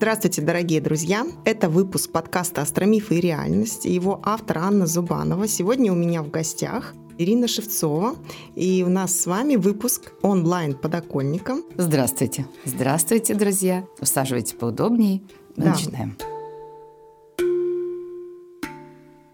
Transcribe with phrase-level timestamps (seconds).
[0.00, 1.26] Здравствуйте, дорогие друзья!
[1.44, 3.84] Это выпуск подкаста «Астромифы и реальность».
[3.84, 5.46] Его автор Анна Зубанова.
[5.46, 8.16] Сегодня у меня в гостях Ирина Шевцова.
[8.54, 11.64] И у нас с вами выпуск онлайн подоконником.
[11.76, 12.46] Здравствуйте.
[12.64, 13.84] Здравствуйте, друзья.
[14.00, 15.20] Усаживайтесь поудобнее.
[15.56, 15.70] Мы да.
[15.72, 16.16] начинаем.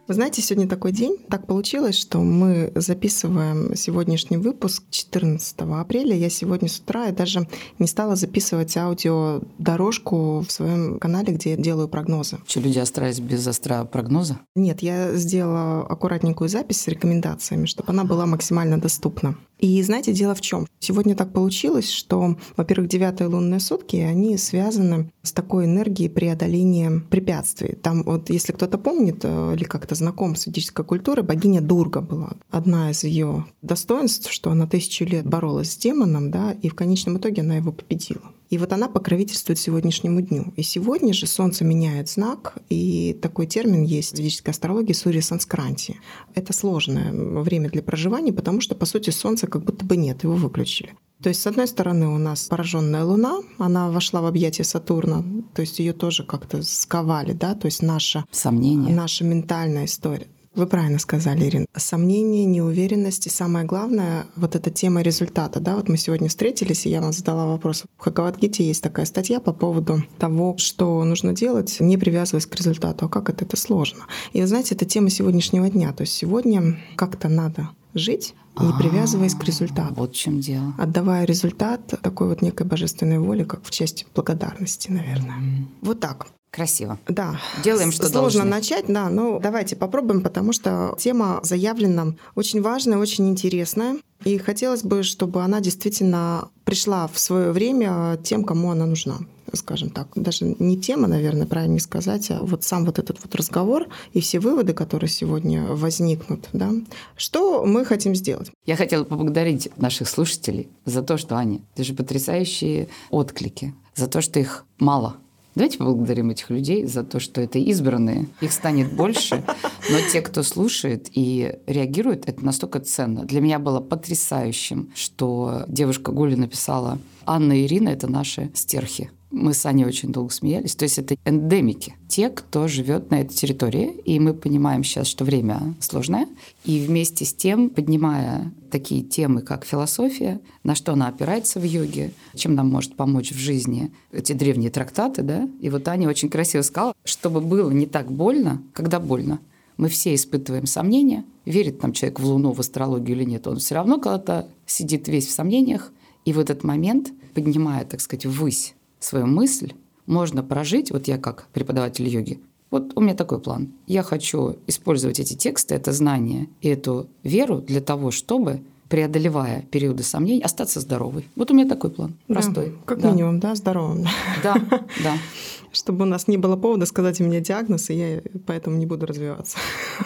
[0.08, 1.16] Вы знаете, сегодня такой день.
[1.28, 6.14] Так получилось, что мы записываем сегодняшний выпуск 14 апреля.
[6.14, 7.48] Я сегодня с утра и даже
[7.80, 12.38] не стала записывать аудиодорожку в своем канале, где я делаю прогнозы.
[12.46, 14.38] Что, люди остались без остра прогноза?
[14.54, 19.36] Нет, я сделала аккуратненькую запись с рекомендациями, чтобы она была максимально доступна.
[19.58, 20.66] И знаете, дело в чем?
[20.80, 27.74] Сегодня так получилось, что, во-первых, девятые лунные сутки, они связаны с такой энергией преодоления препятствий.
[27.74, 32.34] Там вот, если кто-то помнит э, или как-то знаком с ведической культурой, богиня Дурга была.
[32.50, 37.18] Одна из ее достоинств, что она тысячу лет боролась с демоном, да, и в конечном
[37.18, 38.22] итоге она его победила.
[38.48, 40.52] И вот она покровительствует сегодняшнему дню.
[40.56, 45.96] И сегодня же Солнце меняет знак, и такой термин есть в ведической астрологии Сурья Санскранти.
[46.34, 50.34] Это сложное время для проживания, потому что, по сути, Солнца как будто бы нет, его
[50.34, 50.94] выключили.
[51.26, 55.24] То есть, с одной стороны, у нас пораженная Луна, она вошла в объятие Сатурна,
[55.54, 58.94] то есть ее тоже как-то сковали, да, то есть наша, Сомнения.
[58.94, 60.28] наша ментальная история.
[60.54, 61.66] Вы правильно сказали, Ирина.
[61.74, 65.58] Сомнения, неуверенность и самое главное, вот эта тема результата.
[65.58, 65.74] Да?
[65.74, 67.82] Вот мы сегодня встретились, и я вам задала вопрос.
[67.98, 73.06] В Хагавадгите есть такая статья по поводу того, что нужно делать, не привязываясь к результату.
[73.06, 73.44] А как это?
[73.44, 74.06] Это сложно.
[74.32, 75.92] И вы знаете, это тема сегодняшнего дня.
[75.92, 79.94] То есть сегодня как-то надо жить, не а, привязываясь к результату.
[79.94, 80.74] Вот в чем дело.
[80.78, 85.66] Отдавая результат такой вот некой божественной воли, как в части благодарности, наверное.
[85.82, 86.28] Вот так.
[86.50, 86.98] Красиво.
[87.06, 87.38] Да.
[87.62, 88.44] Делаем, что Сложно должны.
[88.44, 93.98] начать, да, но давайте попробуем, потому что тема заявлена очень важная, очень интересная.
[94.24, 99.18] И хотелось бы, чтобы она действительно пришла в свое время тем, кому она нужна
[99.52, 103.86] скажем так, даже не тема, наверное, правильно сказать, а вот сам вот этот вот разговор
[104.12, 106.70] и все выводы, которые сегодня возникнут, да,
[107.16, 108.50] что мы хотим сделать?
[108.64, 114.20] Я хотела поблагодарить наших слушателей за то, что они, это же потрясающие отклики, за то,
[114.20, 115.16] что их мало–
[115.56, 118.28] Давайте поблагодарим этих людей за то, что это избранные.
[118.42, 119.42] Их станет больше,
[119.90, 123.24] но те, кто слушает и реагирует, это настолько ценно.
[123.24, 129.10] Для меня было потрясающим, что девушка Гуля написала «Анна и Ирина– это наши стерхи».
[129.30, 130.76] Мы с Аней очень долго смеялись.
[130.76, 133.90] То есть это эндемики, те, кто живет на этой территории.
[134.04, 136.28] И мы понимаем сейчас, что время сложное.
[136.64, 142.12] И вместе с тем, поднимая такие темы, как философия, на что она опирается в йоге,
[142.34, 145.48] чем нам может помочь в жизни эти древние трактаты, да.
[145.60, 149.40] И вот Аня очень красиво сказала, чтобы было не так больно, когда больно.
[149.76, 153.74] Мы все испытываем сомнения, верит там человек в Луну, в астрологию или нет, он все
[153.74, 155.92] равно когда-то сидит весь в сомнениях,
[156.24, 159.72] и в этот момент, поднимая, так сказать, ввысь свою мысль
[160.06, 162.40] можно прожить, вот я как преподаватель йоги,
[162.70, 163.72] вот у меня такой план.
[163.86, 170.02] Я хочу использовать эти тексты, это знание и эту веру для того, чтобы преодолевая периоды
[170.02, 171.28] сомнений, остаться здоровой.
[171.34, 172.66] Вот у меня такой план, простой.
[172.66, 173.10] Да, как да.
[173.10, 174.06] минимум, да, здоровым.
[174.42, 174.54] Да,
[175.02, 175.16] да.
[175.72, 179.06] Чтобы у нас не было повода сказать у меня диагноз, и я поэтому не буду
[179.06, 179.58] развиваться.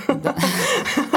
[0.08, 0.34] Да.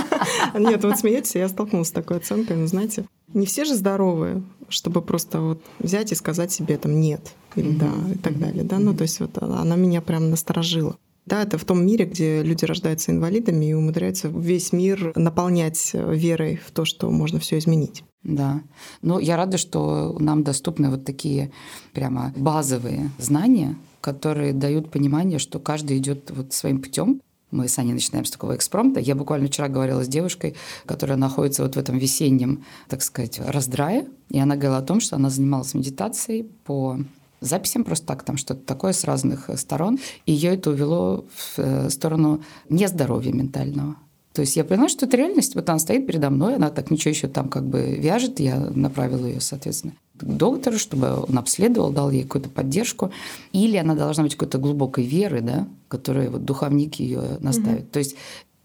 [0.58, 5.02] Нет, вот смеетесь, я столкнулась с такой оценкой, но знаете, не все же здоровые, чтобы
[5.02, 8.94] просто вот взять и сказать себе там нет или да и так далее, да, ну
[8.96, 10.98] то есть вот она меня прям насторожила.
[11.26, 16.60] Да, это в том мире, где люди рождаются инвалидами и умудряются весь мир наполнять верой
[16.66, 18.04] в то, что можно все изменить.
[18.24, 18.62] Да.
[19.02, 21.52] Но я рада, что нам доступны вот такие
[21.94, 27.22] прямо базовые знания, которые дают понимание, что каждый идет вот своим путем,
[27.54, 29.00] мы с Аней начинаем с такого экспромта.
[29.00, 30.56] Я буквально вчера говорила с девушкой,
[30.86, 35.16] которая находится вот в этом весеннем, так сказать, раздрае, и она говорила о том, что
[35.16, 37.00] она занималась медитацией по
[37.40, 41.90] записям просто так, там что-то такое с разных сторон, и ее это увело в э,
[41.90, 43.98] сторону нездоровья ментального.
[44.34, 45.54] То есть я поняла, что это реальность.
[45.56, 49.28] Вот она стоит передо мной, она так ничего еще там как бы вяжет, я направила
[49.28, 53.12] ее, соответственно, к доктору, чтобы он обследовал, дал ей какую-то поддержку.
[53.52, 57.84] Или она должна быть какой-то глубокой веры, да, которая вот духовник ее наставит.
[57.84, 57.92] Угу.
[57.92, 58.16] То есть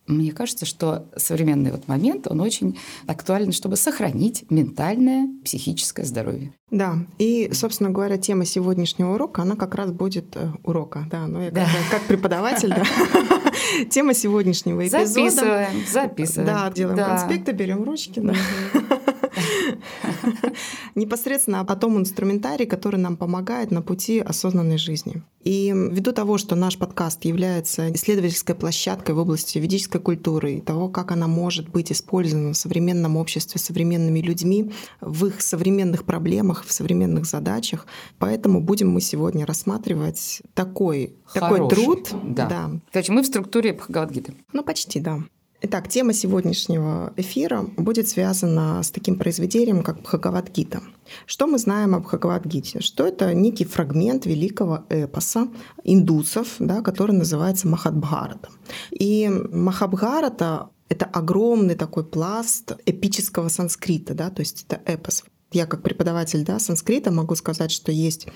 [0.09, 6.55] мне кажется, что современный вот момент, он очень актуален, чтобы сохранить ментальное, психическое здоровье.
[6.71, 11.43] Да, и, собственно говоря, тема сегодняшнего урока, она как раз будет э, урока, да, ну
[11.43, 11.67] я да.
[11.67, 12.85] Как, как преподаватель, да.
[13.91, 15.07] Тема сегодняшнего эпизода.
[15.07, 16.47] Записываем, записываем.
[16.47, 18.35] Да, делаем конспекты, берем ручки, да.
[20.95, 25.23] непосредственно о том инструментарии, который нам помогает на пути осознанной жизни.
[25.45, 30.89] И ввиду того, что наш подкаст является исследовательской площадкой в области ведической культуры и того,
[30.89, 36.73] как она может быть использована в современном обществе современными людьми в их современных проблемах, в
[36.73, 37.87] современных задачах,
[38.19, 42.11] поэтому будем мы сегодня рассматривать такой, такой труд.
[42.25, 42.47] Да.
[42.47, 42.71] да.
[42.93, 44.35] Короче, мы в структуре Бхагавадгиты.
[44.53, 45.21] Ну, почти, да.
[45.61, 50.83] Итак, тема сегодняшнего эфира будет связана с таким произведением, как Бхагавадгита.
[51.27, 52.81] Что мы знаем об Бхагавадгите?
[52.81, 55.49] Что это некий фрагмент великого эпоса
[55.83, 58.51] индусов, да, который называется Махабхарата.
[58.93, 65.83] И Махабхарата— это огромный такой пласт эпического санскрита, да, то есть это эпос я как
[65.83, 68.27] преподаватель да, санскрита могу сказать, что есть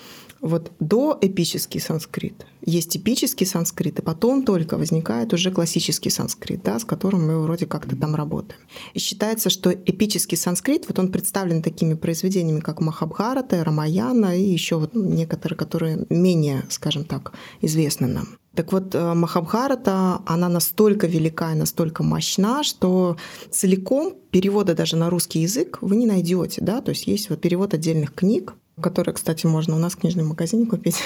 [0.40, 6.78] вот до эпический санскрит, есть эпический санскрит, и потом только возникает уже классический санскрит, да,
[6.78, 8.60] с которым мы вроде как-то там работаем.
[8.94, 14.76] И считается, что эпический санскрит, вот он представлен такими произведениями, как Махабхарата, Рамаяна и еще
[14.76, 18.41] вот некоторые, которые менее, скажем так, известны нам.
[18.54, 23.16] Так вот, э, Махабхарата, она настолько велика и настолько мощна, что
[23.50, 27.72] целиком перевода даже на русский язык вы не найдете, да, то есть есть вот перевод
[27.72, 30.96] отдельных книг, которые, кстати, можно у нас в книжном магазине купить.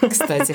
[0.00, 0.54] Кстати.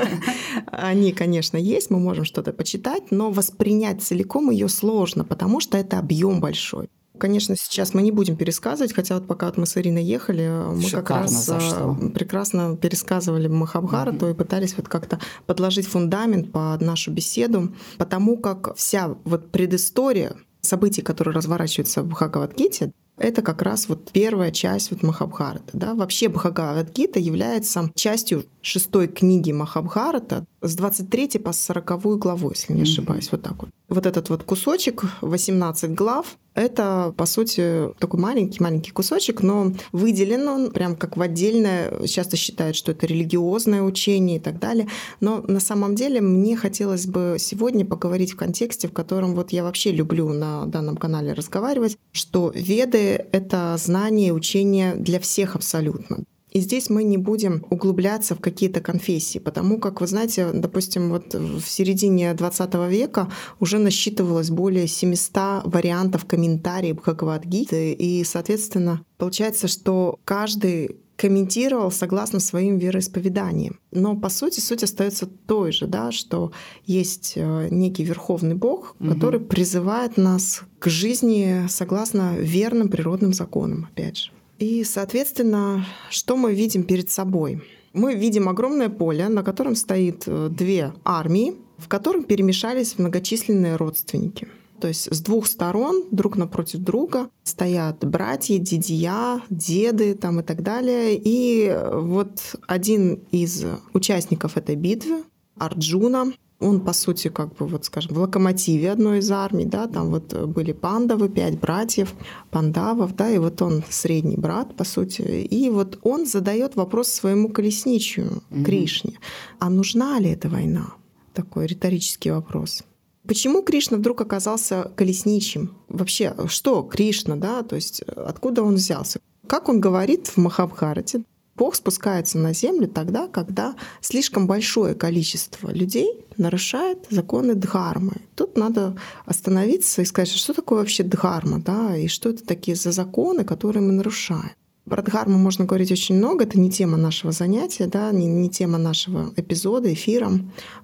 [0.66, 5.98] Они, конечно, есть, мы можем что-то почитать, но воспринять целиком ее сложно, потому что это
[5.98, 6.90] объем большой.
[7.22, 10.82] Конечно, сейчас мы не будем пересказывать, хотя вот пока вот мы с Ириной ехали, мы
[10.82, 11.96] Шикарно, как раз зашло.
[12.02, 14.32] Э, прекрасно пересказывали Махабхарату mm-hmm.
[14.32, 21.02] и пытались вот как-то подложить фундамент под нашу беседу, потому как вся вот предыстория событий,
[21.02, 25.70] которые разворачиваются в Бхагавадгите, это как раз вот первая часть вот Махабхарата.
[25.72, 25.94] Да?
[25.94, 33.26] Вообще Бхагавадгита является частью шестой книги Махабхарата с 23 по 40 главу, если не ошибаюсь,
[33.26, 33.32] mm-hmm.
[33.32, 33.70] вот так вот.
[33.88, 40.70] Вот этот вот кусочек, 18 глав, это, по сути, такой маленький-маленький кусочек, но выделен он
[40.70, 44.88] прям как в отдельное, часто считают, что это религиозное учение и так далее.
[45.20, 49.64] Но на самом деле мне хотелось бы сегодня поговорить в контексте, в котором вот я
[49.64, 56.24] вообще люблю на данном канале разговаривать, что веды— это знание, учение для всех абсолютно.
[56.52, 61.34] И здесь мы не будем углубляться в какие-то конфессии, потому как, вы знаете, допустим, вот
[61.34, 70.18] в середине 20 века уже насчитывалось более 700 вариантов комментариев Бхагавадгиты, и, соответственно, получается, что
[70.26, 73.78] каждый комментировал согласно своим вероисповеданиям.
[73.92, 76.52] Но по сути суть остается той же, да, что
[76.84, 79.10] есть э, некий верховный Бог, угу.
[79.10, 84.30] который призывает нас к жизни согласно верным природным законам, опять же.
[84.62, 87.60] И, соответственно, что мы видим перед собой?
[87.92, 94.46] Мы видим огромное поле, на котором стоит э, две армии, в котором перемешались многочисленные родственники.
[94.80, 100.62] То есть с двух сторон, друг напротив друга, стоят братья, дедья, деды там и так
[100.62, 101.20] далее.
[101.20, 105.24] И вот один из участников этой битвы,
[105.58, 110.10] Арджуна, он, по сути, как бы, вот, скажем, в локомотиве одной из армий, да, там
[110.10, 112.14] вот были пандавы, пять братьев,
[112.50, 117.48] пандавов, да, и вот он средний брат, по сути, и вот он задает вопрос своему
[117.48, 118.64] колесничию, mm-hmm.
[118.64, 119.18] Кришне,
[119.58, 120.94] а нужна ли эта война?
[121.34, 122.82] Такой риторический вопрос.
[123.26, 125.76] Почему Кришна вдруг оказался колесничим?
[125.88, 129.20] Вообще, что Кришна, да, то есть откуда он взялся?
[129.46, 131.22] Как он говорит в Махабхарате,
[131.54, 138.22] Бог спускается на землю тогда, когда слишком большое количество людей нарушает законы дхармы.
[138.34, 138.96] Тут надо
[139.26, 143.82] остановиться и сказать, что такое вообще дхарма, да, и что это такие за законы, которые
[143.82, 144.52] мы нарушаем.
[144.84, 148.78] Про дхарму можно говорить очень много, это не тема нашего занятия, да, не, не тема
[148.78, 150.32] нашего эпизода, эфира.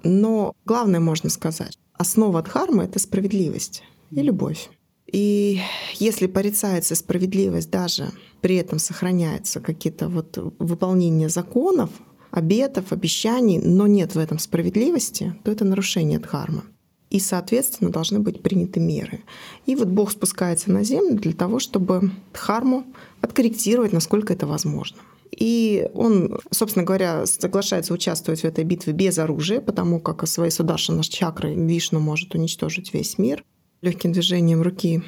[0.03, 4.69] Но главное можно сказать, основа дхармы— это справедливость и любовь.
[5.11, 5.59] И
[5.95, 11.89] если порицается справедливость, даже при этом сохраняются какие-то вот выполнения законов,
[12.31, 16.63] обетов, обещаний, но нет в этом справедливости, то это нарушение дхармы.
[17.09, 19.23] И, соответственно, должны быть приняты меры.
[19.65, 22.85] И вот Бог спускается на землю для того, чтобы дхарму
[23.21, 24.99] откорректировать, насколько это возможно.
[25.31, 31.03] И он, собственно говоря, соглашается участвовать в этой битве без оружия, потому как своей Сударшина
[31.03, 33.43] чакрой Вишну может уничтожить весь мир
[33.81, 35.01] легким движением руки.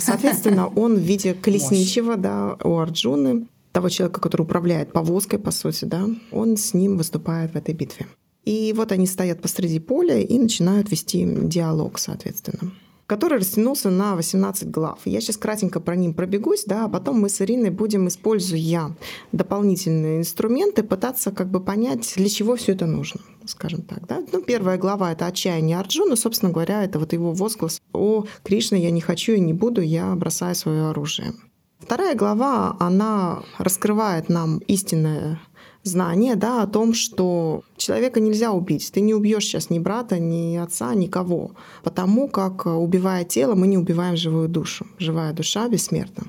[0.00, 5.84] Соответственно, он в виде колесничего да, у Арджуны, того человека, который управляет повозкой, по сути,
[5.84, 8.06] да, он с ним выступает в этой битве.
[8.44, 12.72] И вот они стоят посреди поля и начинают вести диалог, соответственно
[13.06, 14.98] который растянулся на 18 глав.
[15.04, 18.96] Я сейчас кратенько про ним пробегусь, да, а потом мы с Ириной будем, используя
[19.32, 24.06] дополнительные инструменты, пытаться как бы понять, для чего все это нужно, скажем так.
[24.06, 24.22] Да?
[24.32, 28.90] Ну, первая глава— это отчаяние Арджуна, собственно говоря, это вот его возглас «О, Кришна, я
[28.90, 31.34] не хочу и не буду, я бросаю свое оружие».
[31.78, 35.40] Вторая глава, она раскрывает нам истинное
[35.86, 38.90] знание да, о том, что человека нельзя убить.
[38.92, 41.52] Ты не убьешь сейчас ни брата, ни отца, никого.
[41.82, 44.86] Потому как, убивая тело, мы не убиваем живую душу.
[44.98, 46.24] Живая душа бессмертна.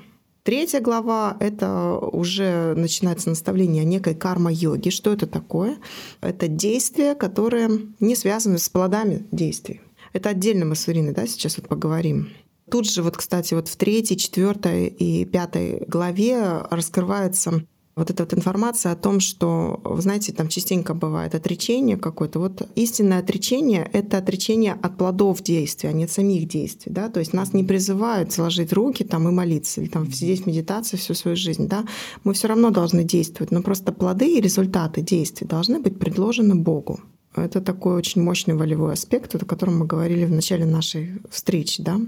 [0.48, 4.90] Третья глава— это уже начинается наставление о некой карма-йоге.
[4.90, 5.76] Что это такое?
[6.22, 7.68] Это действия, которые
[8.00, 9.82] не связаны с плодами действий.
[10.14, 12.30] Это отдельно мы с Ириной да, сейчас вот поговорим.
[12.70, 17.64] Тут же вот, кстати, вот в третьей, четвертой и пятой главе раскрывается
[17.98, 22.38] вот эта вот информация о том, что, вы знаете, там частенько бывает отречение какое-то.
[22.38, 26.92] Вот истинное отречение— это отречение от плодов действия, а не от самих действий.
[26.92, 27.08] Да?
[27.08, 30.96] То есть нас не призывают сложить руки там, и молиться, или там, сидеть в медитации
[30.96, 31.68] всю свою жизнь.
[31.68, 31.84] Да?
[32.24, 37.00] Мы все равно должны действовать, но просто плоды и результаты действий должны быть предложены Богу.
[37.36, 41.82] Это такой очень мощный волевой аспект, о котором мы говорили в начале нашей встречи.
[41.82, 42.00] Да?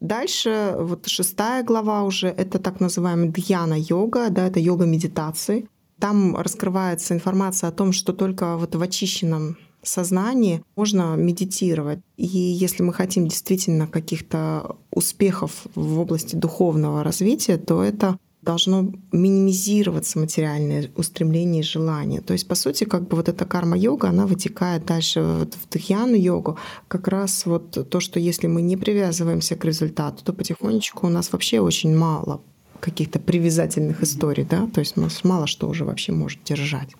[0.00, 5.68] Дальше, вот шестая глава уже, это так называемая дьяна-йога, да, это йога медитации.
[5.98, 12.00] Там раскрывается информация о том, что только вот в очищенном сознании можно медитировать.
[12.16, 20.18] И если мы хотим действительно каких-то успехов в области духовного развития, то это должно минимизироваться
[20.18, 22.20] материальное устремление и желание.
[22.20, 26.56] То есть, по сути, как бы вот эта карма-йога, она вытекает дальше вот в дхьяну-йогу.
[26.86, 31.32] Как раз вот то, что если мы не привязываемся к результату, то потихонечку у нас
[31.32, 32.40] вообще очень мало
[32.80, 36.90] каких-то привязательных историй, да, то есть нас мало что уже вообще может держать.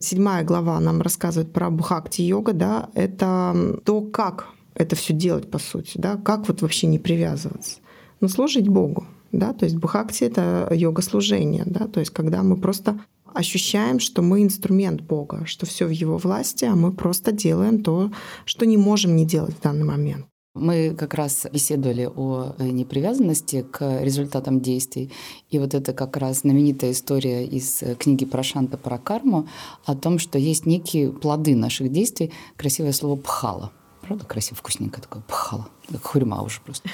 [0.00, 5.92] Седьмая глава нам рассказывает про бхакти-йога, да, это то, как это все делать, по сути,
[5.94, 7.78] да, как вот вообще не привязываться.
[8.20, 12.98] Но служить Богу, да, то есть бхакти— это йога-служение, да, то есть когда мы просто
[13.34, 18.10] ощущаем, что мы инструмент Бога, что все в Его власти, а мы просто делаем то,
[18.44, 20.26] что не можем не делать в данный момент.
[20.54, 25.12] Мы как раз беседовали о э, непривязанности к результатам действий.
[25.50, 29.46] И вот это как раз знаменитая история из э, книги Прошанта про карму
[29.84, 32.32] о том, что есть некие плоды наших действий.
[32.56, 33.70] Красивое слово «пхала».
[34.00, 35.68] Правда, красиво, вкусненько такое, пхала.
[35.90, 36.88] Как хурьма уже просто.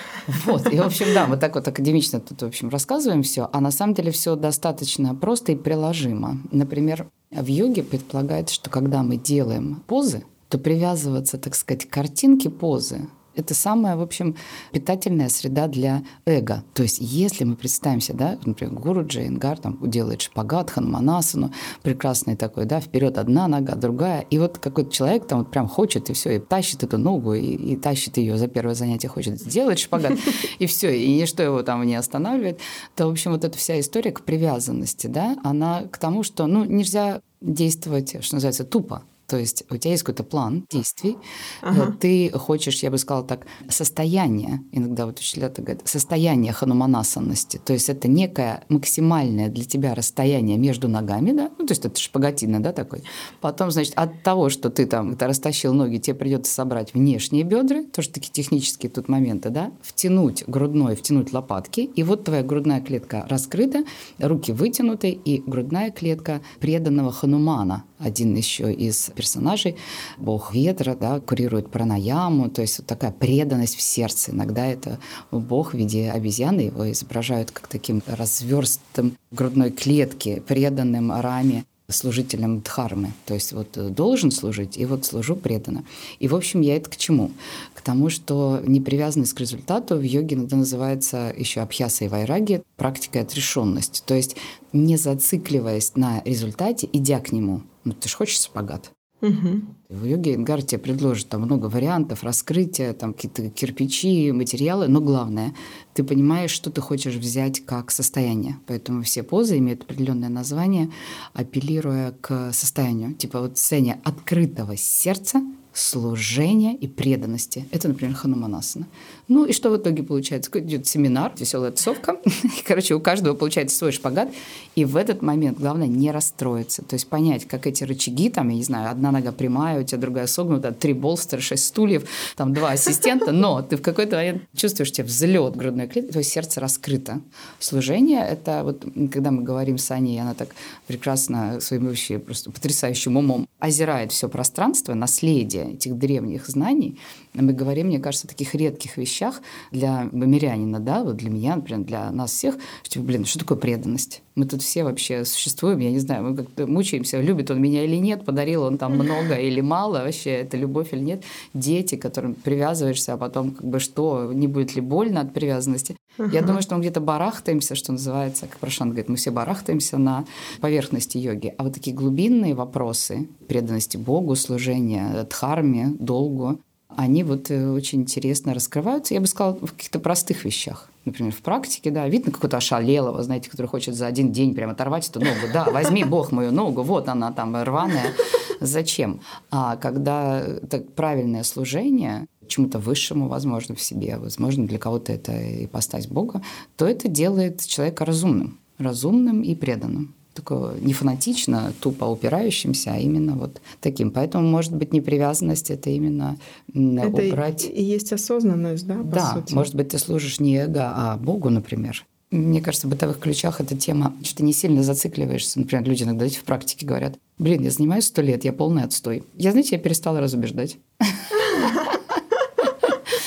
[0.45, 0.73] Вот.
[0.73, 3.71] И, в общем, да, мы так вот академично тут, в общем, рассказываем все, а на
[3.71, 6.39] самом деле все достаточно просто и приложимо.
[6.53, 12.51] Например, в йоге предполагается, что когда мы делаем позы, то привязываться, так сказать, к картинке
[12.51, 14.37] позы это самая, в общем,
[14.73, 16.65] питательная среда для эго.
[16.75, 22.65] То есть если мы представимся, да, например, гуру Джейнгар там делает шпагат, ханманасану, прекрасный такой,
[22.65, 26.37] да, вперед одна нога, другая, и вот какой-то человек там вот прям хочет, и все,
[26.37, 30.19] и тащит эту ногу, и, и тащит ее за первое занятие, хочет сделать шпагат,
[30.59, 32.61] и все, и ничто его там не останавливает,
[32.95, 36.65] то, в общем, вот эта вся история к привязанности, да, она к тому, что, ну,
[36.65, 39.03] нельзя действовать, что называется, тупо.
[39.35, 41.17] То есть у тебя есть какой-то план действий,
[41.61, 41.93] ага.
[41.99, 47.73] ты хочешь, я бы сказала так, состояние, иногда вот учителя так говорят, состояние хануманасанности, то
[47.73, 52.63] есть это некое максимальное для тебя расстояние между ногами, да, ну то есть это шпагатина,
[52.63, 53.03] да, такой.
[53.41, 57.83] Потом, значит, от того, что ты там это растащил ноги, тебе придется собрать внешние бедра,
[57.93, 63.27] тоже такие технические тут моменты, да, втянуть грудной, втянуть лопатки, и вот твоя грудная клетка
[63.29, 63.83] раскрыта,
[64.21, 69.77] руки вытянуты, и грудная клетка преданного ханумана, один еще из персонажей,
[70.19, 74.31] бог ветра, да, курирует пранаяму, то есть вот такая преданность в сердце.
[74.31, 74.99] Иногда это
[75.31, 83.13] бог в виде обезьяны, его изображают как таким разверстым грудной клетки, преданным раме служителем дхармы.
[83.27, 85.85] То есть вот должен служить, и вот служу преданно.
[86.19, 87.33] И, в общем, я это к чему?
[87.75, 93.23] К тому, что непривязанность к результату в йоге иногда называется еще абхьяса и вайраги, практикой
[93.23, 94.03] отрешенности.
[94.05, 94.37] То есть
[94.73, 97.63] не зацикливаясь на результате, идя к нему.
[97.85, 98.91] Ну, ты же хочешь спагат.
[99.25, 99.61] Угу.
[99.89, 105.55] В йоге Ингар тебе предложит там много вариантов раскрытия, там какие-то кирпичи, материалы, но главное,
[105.95, 108.59] ты понимаешь, что ты хочешь взять как состояние.
[108.67, 110.91] Поэтому все позы имеют определенное название,
[111.33, 113.15] апеллируя к состоянию.
[113.15, 115.43] Типа вот состояние открытого сердца,
[115.75, 117.67] служения и преданности.
[117.73, 118.87] Это, например, хануманасана.
[119.27, 120.51] Ну и что в итоге получается?
[120.55, 122.21] Идет семинар, веселая тусовка.
[122.65, 124.33] Короче, у каждого получается свой шпагат.
[124.77, 126.83] И в этот момент главное не расстроиться.
[126.83, 129.99] То есть понять, как эти рычаги, там, я не знаю, одна нога прямая, у тебя
[129.99, 132.05] другая согнута, три болстера, шесть стульев,
[132.37, 136.61] там два ассистента, но ты в какой-то момент чувствуешь тебе взлет грудной клетки, твое сердце
[136.61, 137.21] раскрыто.
[137.59, 140.55] Служение— это вот, когда мы говорим с Аней, она так
[140.87, 146.99] прекрасно своим вообще просто потрясающим умом озирает все пространство, наследие этих древних знаний,
[147.35, 149.41] мы говорим, мне кажется, о таких редких вещах
[149.71, 154.23] для мирянина, да, вот для меня, например, для нас всех, что, блин, что такое преданность?
[154.35, 157.97] Мы тут все вообще существуем, я не знаю, мы как-то мучаемся, любит он меня или
[157.97, 161.25] нет, подарил он там много или мало, вообще это любовь или нет.
[161.55, 165.97] Дети, к которым привязываешься, а потом как бы что, не будет ли больно от привязанности?
[166.19, 170.25] Я думаю, что мы где-то барахтаемся, что называется, как Прошан говорит, мы все барахтаемся на
[170.61, 171.55] поверхности йоги.
[171.59, 176.61] А вот такие глубинные вопросы преданности Богу, служения дхарме, долгу,
[176.97, 180.91] они вот э, очень интересно раскрываются, я бы сказала, в каких-то простых вещах.
[181.05, 185.09] Например, в практике, да, видно какого-то ошалелого, знаете, который хочет за один день прямо оторвать
[185.09, 185.49] эту ногу.
[185.53, 188.13] Да, возьми, Бог, мою ногу, вот она там рваная.
[188.61, 189.21] Зачем?
[189.51, 195.67] А когда это правильное служение, чему-то высшему, возможно, в себе, возможно, для кого-то это и
[195.67, 196.43] постать Бога,
[196.77, 203.37] то это делает человека разумным, разумным и преданным такого не фанатично, тупо упирающимся, а именно
[203.37, 204.11] вот таким.
[204.11, 206.37] Поэтому, может быть, непривязанность— это именно
[206.75, 207.65] это убрать...
[207.73, 209.55] и есть осознанность, да, по Да, сути?
[209.55, 212.05] может быть, ты служишь не эго, а Богу, например.
[212.31, 215.61] Мне кажется, в бытовых ключах эта тема, что ты не сильно зацикливаешься.
[215.61, 219.23] Например, люди иногда в практике говорят, блин, я занимаюсь сто лет, я полный отстой.
[219.37, 220.79] Я, знаете, я перестала разубеждать.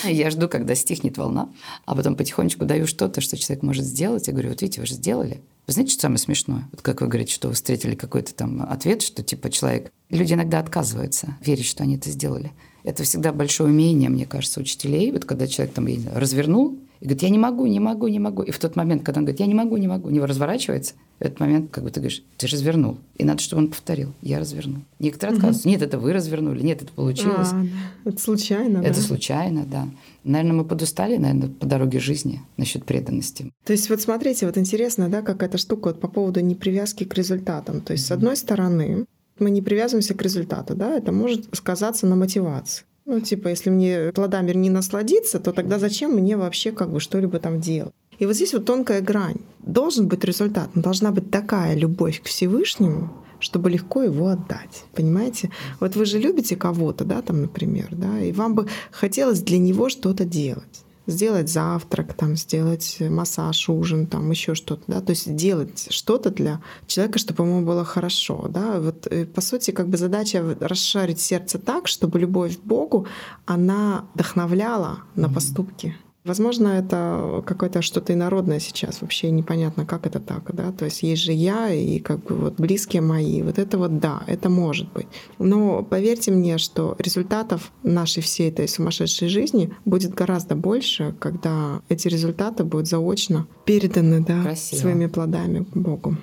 [0.11, 1.49] Я жду, когда стихнет волна,
[1.85, 4.27] а потом потихонечку даю что-то, что человек может сделать.
[4.27, 5.41] Я говорю, вот видите, вы же сделали.
[5.67, 6.67] Вы знаете, что самое смешное?
[6.71, 9.91] Вот как вы говорите, что вы встретили какой-то там ответ, что типа человек...
[10.09, 12.53] Люди иногда отказываются верить, что они это сделали.
[12.85, 15.11] Это всегда большое умение, мне кажется, учителей.
[15.11, 18.41] Вот когда человек там развернул и говорит, я не могу, не могу, не могу.
[18.43, 21.21] И в тот момент, когда он говорит, я не могу, не могу, не разворачивается, в
[21.23, 22.97] этот момент, как бы ты говоришь, ты развернул.
[23.15, 24.13] И надо, чтобы он повторил.
[24.21, 24.81] Я развернул.
[24.99, 25.39] Некоторые угу.
[25.39, 25.67] отказываются.
[25.67, 26.61] Нет, это вы развернули.
[26.61, 27.49] Нет, это получилось.
[27.51, 27.65] А.
[28.05, 29.01] Это случайно, Это да?
[29.01, 29.87] случайно, да.
[30.23, 33.51] Наверное, мы подустали, наверное, по дороге жизни насчет преданности.
[33.65, 37.13] То есть вот смотрите, вот интересно, да, как эта штука вот по поводу непривязки к
[37.13, 37.81] результатам.
[37.81, 39.05] То есть, с одной стороны,
[39.39, 42.85] мы не привязываемся к результату, да, это может сказаться на мотивации.
[43.07, 47.39] Ну, типа, если мне плодами не насладиться, то тогда зачем мне вообще как бы что-либо
[47.39, 47.93] там делать?
[48.19, 49.37] И вот здесь вот тонкая грань.
[49.59, 53.09] Должен быть результат, но должна быть такая любовь к Всевышнему,
[53.39, 54.83] чтобы легко его отдать.
[54.93, 55.51] Понимаете?
[55.79, 59.87] Вот вы же любите кого-то, да, там, например, да, и вам бы хотелось для него
[59.87, 65.87] что-то делать сделать завтрак, там, сделать массаж, ужин, там, еще что-то, да, то есть делать
[65.89, 70.43] что-то для человека, чтобы ему было хорошо, да, вот, э, по сути, как бы задача
[70.59, 73.07] расшарить сердце так, чтобы любовь к Богу,
[73.45, 75.95] она вдохновляла на поступки,
[76.27, 79.01] Возможно, это какое-то что-то инородное сейчас.
[79.01, 80.73] Вообще непонятно, как это так, да.
[80.73, 83.41] То есть есть же я и как бы вот близкие мои.
[83.41, 85.07] Вот это вот да, это может быть.
[85.39, 92.09] Но поверьте мне, что результатов нашей всей этой сумасшедшей жизни будет гораздо больше, когда эти
[92.09, 94.81] результаты будут заочно переданы, да, Красиво.
[94.81, 96.17] своими плодами Богу.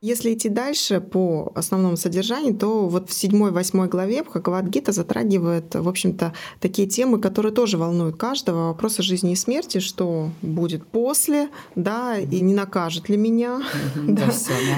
[0.00, 6.34] Если идти дальше по основному содержанию, то вот в 7-8 главе Бхагавадгита затрагивает, в общем-то,
[6.60, 8.68] такие темы, которые тоже волнуют каждого.
[8.68, 13.60] Вопросы жизни и смерти, что будет после, да, и не накажет ли меня,
[13.96, 14.30] да,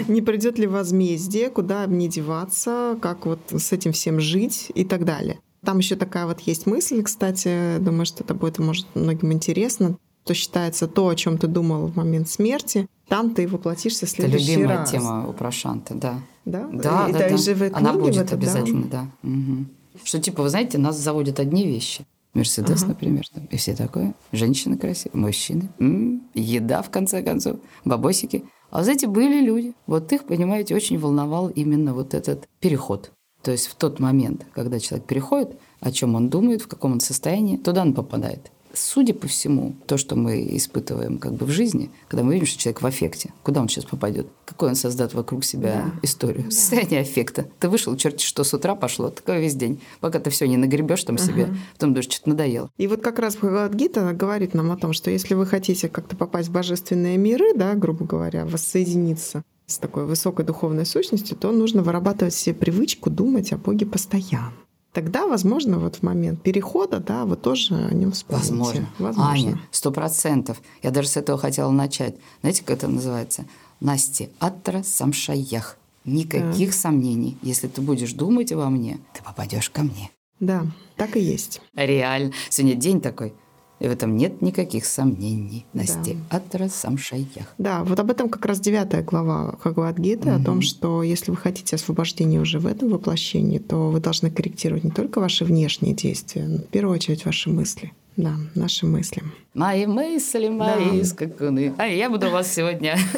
[0.08, 5.04] не придет ли возмездие, куда мне деваться, как вот с этим всем жить и так
[5.04, 5.38] далее.
[5.62, 10.34] Там еще такая вот есть мысль, кстати, думаю, что это будет, может, многим интересно что
[10.34, 14.52] считается то, о чем ты думал в момент смерти, там ты воплотишься в следующий Это
[14.52, 14.90] любимая раз.
[14.90, 16.20] тема у Прошанта, да.
[16.44, 16.68] Да?
[16.72, 17.36] Да, и, да, да.
[17.36, 19.08] Же в Она будет это, обязательно, да.
[19.22, 19.28] да.
[19.28, 19.66] Угу.
[20.04, 22.06] Что типа, вы знаете, нас заводят одни вещи.
[22.32, 22.90] Мерседес, ага.
[22.92, 24.14] например, там, и все такое.
[24.30, 28.44] Женщины красивые, мужчины, м-м, еда, в конце концов, бабосики.
[28.70, 29.74] А знаете, были люди.
[29.88, 33.10] Вот их, понимаете, очень волновал именно вот этот переход.
[33.42, 37.00] То есть в тот момент, когда человек переходит, о чем он думает, в каком он
[37.00, 38.52] состоянии, туда он попадает.
[38.72, 42.58] Судя по всему, то, что мы испытываем как бы в жизни, когда мы видим, что
[42.58, 44.28] человек в аффекте, куда он сейчас попадет?
[44.44, 46.00] Какой он создаст вокруг себя да.
[46.02, 46.44] историю?
[46.44, 46.50] Да.
[46.50, 47.48] Состояние аффекта.
[47.58, 49.80] Ты вышел, черти что с утра пошло, такое весь день.
[50.00, 52.70] Пока ты все не нагребешь там себе, uh потом думаешь, что-то надоело.
[52.76, 56.48] И вот как раз Бхагавадгита говорит нам о том, что если вы хотите как-то попасть
[56.48, 62.34] в божественные миры, да, грубо говоря, воссоединиться с такой высокой духовной сущностью, то нужно вырабатывать
[62.34, 64.52] себе привычку думать о Боге постоянно
[64.92, 68.52] тогда, возможно, вот в момент перехода, да, вы тоже о нем вспомните.
[68.52, 68.88] Возможно.
[68.98, 69.32] возможно.
[69.32, 70.60] Аня, сто процентов.
[70.82, 72.16] Я даже с этого хотела начать.
[72.40, 73.44] Знаете, как это называется?
[73.80, 75.76] Насти Аттра Самшаях.
[76.04, 76.76] Никаких да.
[76.76, 77.36] сомнений.
[77.42, 80.10] Если ты будешь думать обо мне, ты попадешь ко мне.
[80.40, 81.60] Да, так и есть.
[81.74, 82.32] Реально.
[82.48, 83.34] Сегодня день такой.
[83.80, 85.64] И в этом нет никаких сомнений.
[85.72, 86.36] Насте да.
[86.36, 87.54] Атра Самшаях.
[87.56, 90.40] Да, вот об этом как раз девятая глава Хагавадгиты, угу.
[90.40, 94.84] о том, что если вы хотите освобождения уже в этом воплощении, то вы должны корректировать
[94.84, 97.92] не только ваши внешние действия, но в первую очередь ваши мысли.
[98.16, 99.22] Да, наши мысли.
[99.54, 101.04] Мои мысли, мои да.
[101.06, 101.72] скакуны.
[101.78, 102.98] А я буду вас сегодня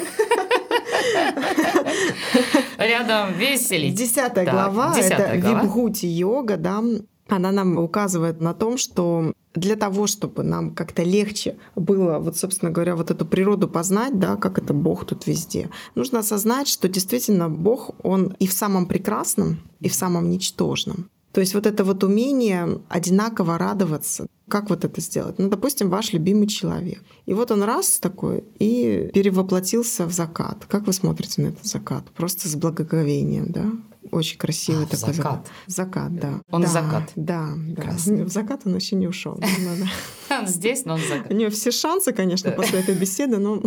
[2.79, 3.97] рядом веселить.
[3.97, 6.85] Десятая глава— это Вибхути йога, да,
[7.29, 12.71] она нам указывает на том, что для того, чтобы нам как-то легче было, вот, собственно
[12.71, 17.49] говоря, вот эту природу познать, да, как это Бог тут везде, нужно осознать, что действительно
[17.49, 21.09] Бог, Он и в самом прекрасном, и в самом ничтожном.
[21.33, 24.27] То есть вот это вот умение одинаково радоваться.
[24.49, 25.39] Как вот это сделать?
[25.39, 27.03] Ну, допустим, ваш любимый человек.
[27.25, 30.67] И вот он раз такой и перевоплотился в закат.
[30.69, 32.05] Как вы смотрите на этот закат?
[32.11, 33.65] Просто с благоговением, да?
[34.11, 35.49] Очень красивый а, такой закат.
[35.67, 36.41] Закат, да.
[36.51, 37.13] Он да, закат.
[37.17, 37.83] Да, да.
[37.83, 38.25] Красный.
[38.25, 39.41] В закат он еще не ушел.
[40.47, 41.31] Здесь, но он закат.
[41.31, 43.63] У него все шансы, конечно, после этой беседы, но